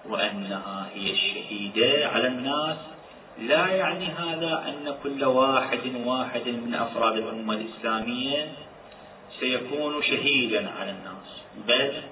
وأنها 0.09 0.89
هي 0.95 1.11
الشهيدة 1.11 2.09
على 2.09 2.29
الناس. 2.29 2.77
لا 3.39 3.67
يعني 3.67 4.07
هذا 4.07 4.65
أن 4.69 4.95
كل 5.03 5.25
واحد 5.25 5.95
واحد 6.05 6.49
من 6.49 6.75
أفراد 6.75 7.17
الأمة 7.17 7.55
الإسلامية 7.55 8.53
سيكون 9.41 10.03
شهيدا 10.03 10.71
على 10.71 10.91
الناس. 10.91 11.29
بل 11.69 12.03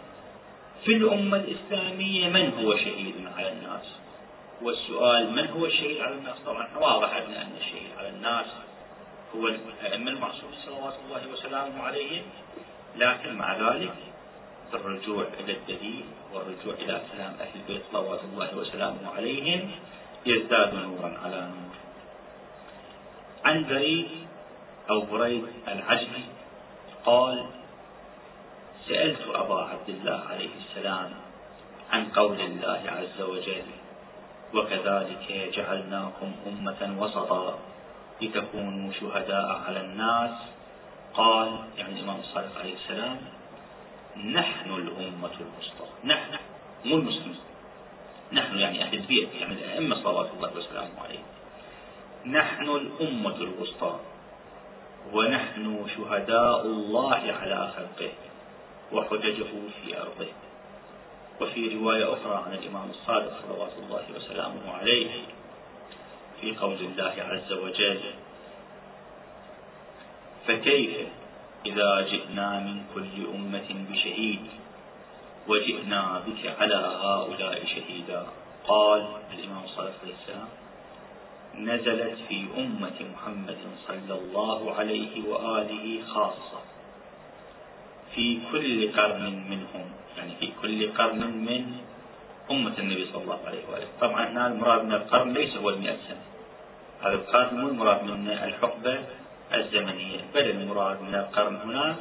في 0.85 0.93
الأمة 0.97 1.37
الإسلامية 1.37 2.29
من 2.29 2.53
هو 2.65 2.77
شهيد 2.77 3.15
على 3.37 3.53
الناس؟ 3.53 3.87
والسؤال 4.63 5.33
من 5.33 5.47
هو 5.47 5.67
الشهيد 5.67 6.01
على 6.01 6.15
الناس؟ 6.15 6.37
طبعا 6.47 6.69
واضح 6.81 7.17
أن 7.17 7.53
الشهيد 7.61 7.91
على 7.99 8.09
الناس 8.09 8.47
هو 9.37 9.49
الأئمة 9.49 10.11
المعصومين 10.11 10.55
صلوات 10.67 10.95
الله 11.07 11.33
وسلامه 11.33 11.83
عليهم. 11.83 12.23
لكن 12.97 13.35
مع 13.35 13.57
ذلك 13.57 13.95
الرجوع 14.75 15.27
إلى 15.41 15.53
الدليل 15.53 16.05
والرجوع 16.35 16.75
إلى 16.75 17.01
كلام 17.13 17.33
أهل 17.41 17.55
البيت 17.55 17.83
صلوات 17.93 18.21
الله 18.25 18.57
وسلامه 18.57 19.11
عليهم 19.17 19.71
يزداد 20.27 20.75
نورا 20.75 21.19
على 21.25 21.41
نور. 21.41 21.75
عن 23.45 23.65
بريد 23.69 24.09
أو 24.91 25.01
بريد 25.01 25.45
العجلي 25.69 26.25
قال 27.07 27.47
سألت 28.89 29.21
أبا 29.35 29.61
عبد 29.63 29.89
الله 29.89 30.21
عليه 30.31 30.51
السلام 30.61 31.11
عن 31.91 32.03
قول 32.09 32.41
الله 32.41 32.83
عز 32.87 33.21
وجل 33.23 33.69
وكذلك 34.55 35.51
جعلناكم 35.55 36.33
أمة 36.47 36.97
وسطا 36.99 37.59
لتكونوا 38.23 38.93
شهداء 38.93 39.63
على 39.67 39.81
الناس. 39.81 40.35
قال 41.15 41.49
يعني 41.79 41.93
الإمام 42.01 42.21
الصادق 42.21 42.59
عليه 42.59 42.75
السلام 42.75 43.19
نحن 44.17 44.71
الأمة 44.71 45.31
الوسطى. 45.41 45.87
نحن 46.05 46.33
مو 46.85 46.97
المسلمين. 46.97 47.41
نحن 48.33 48.59
يعني 48.59 48.83
أهل 48.83 48.95
البيت 48.95 49.29
يعني 49.35 49.53
الأئمة 49.53 50.03
صلوات 50.03 50.31
الله 50.37 50.57
وسلامه 50.57 51.01
عليه 51.05 51.19
نحن 52.27 52.69
الأمة 52.69 53.37
الوسطى. 53.37 54.01
ونحن 55.13 55.87
شهداء 55.97 56.67
الله 56.67 57.15
على 57.15 57.73
خلقه 57.77 58.13
وحججه 58.93 59.51
في 59.83 60.01
أرضه. 60.01 60.27
وفي 61.41 61.75
رواية 61.77 62.13
أخرى 62.13 62.43
عن 62.47 62.53
الإمام 62.53 62.91
الصادق 62.91 63.33
صلوات 63.43 63.73
الله 63.79 64.05
وسلامه 64.17 64.73
عليه 64.73 65.11
في 66.41 66.57
قول 66.57 66.77
الله 66.77 67.15
عز 67.19 67.53
وجل 67.53 68.01
فكيف 70.49 71.09
إذا 71.67 71.91
جئنا 72.11 72.49
من 72.61 72.77
كل 72.95 73.15
أمة 73.35 73.69
بشهيد 73.91 74.45
وجئنا 75.49 76.23
بك 76.27 76.43
على 76.61 76.79
هؤلاء 77.05 77.65
شهيدا. 77.67 78.27
قال 78.69 79.03
الإمام 79.33 79.65
الصادق 79.65 79.95
عليه 80.03 80.15
السلام 80.23 80.49
نزلت 81.55 82.17
في 82.29 82.47
أمة 82.57 82.99
محمد 83.15 83.61
صلى 83.89 84.15
الله 84.19 84.75
عليه 84.75 85.29
وآله 85.29 86.03
خاصة. 86.15 86.61
في 88.15 88.39
كل 88.53 88.93
قرن 88.93 89.25
منهم 89.51 89.87
يعني 90.17 90.33
في 90.41 90.49
كل 90.63 90.93
قرن 90.93 91.21
من 91.21 91.63
أمة 92.51 92.75
النبي 92.79 93.05
صلى 93.13 93.23
الله 93.23 93.41
عليه 93.47 93.63
وآله. 93.71 93.89
طبعا 94.01 94.29
هنا 94.29 94.47
المراد 94.47 94.85
من 94.85 94.93
القرن 94.93 95.33
ليس 95.33 95.57
هو 95.57 95.71
المئة 95.71 95.97
سنة. 96.09 96.25
هذا 97.03 97.15
القرن 97.15 97.61
مو 97.61 97.69
المراد 97.69 98.05
من 98.05 98.29
الحقبة 98.29 98.95
الزمنية. 99.57 100.21
بل 100.35 100.51
المراد 100.51 101.03
من 101.03 101.15
القرن 101.15 101.57
هنا 101.57 101.97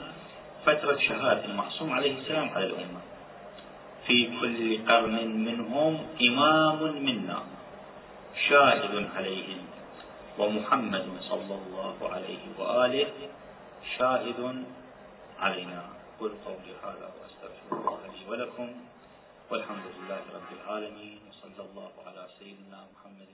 فترة 0.66 0.98
شهادة 0.98 1.46
المعصوم 1.46 1.94
عليه 1.94 2.20
السلام 2.20 2.50
على 2.50 2.66
الأمة. 2.66 3.02
في 4.08 4.40
كل 4.40 4.88
قرن 4.88 5.16
منهم 5.46 6.06
إمام 6.22 6.80
منا 7.06 7.40
شاهد 8.50 9.08
عليهم 9.16 9.62
ومحمد 10.40 11.08
صلى 11.30 11.56
الله 11.56 11.98
عليه 12.14 12.44
وآله 12.58 13.12
شاهد 13.98 14.64
علينا. 15.40 15.84
قل 16.20 16.32
قولي 16.46 16.74
هذا 16.84 17.08
وأستغفر 17.16 17.72
الله 17.72 18.00
لي 18.14 18.32
ولكم 18.32 18.70
والحمد 19.52 19.86
لله 19.96 20.22
رب 20.36 20.50
العالمين. 20.64 21.20
وصلى 21.30 21.62
الله 21.70 21.92
على 22.08 22.28
سيدنا 22.40 22.80
محمد 22.94 23.28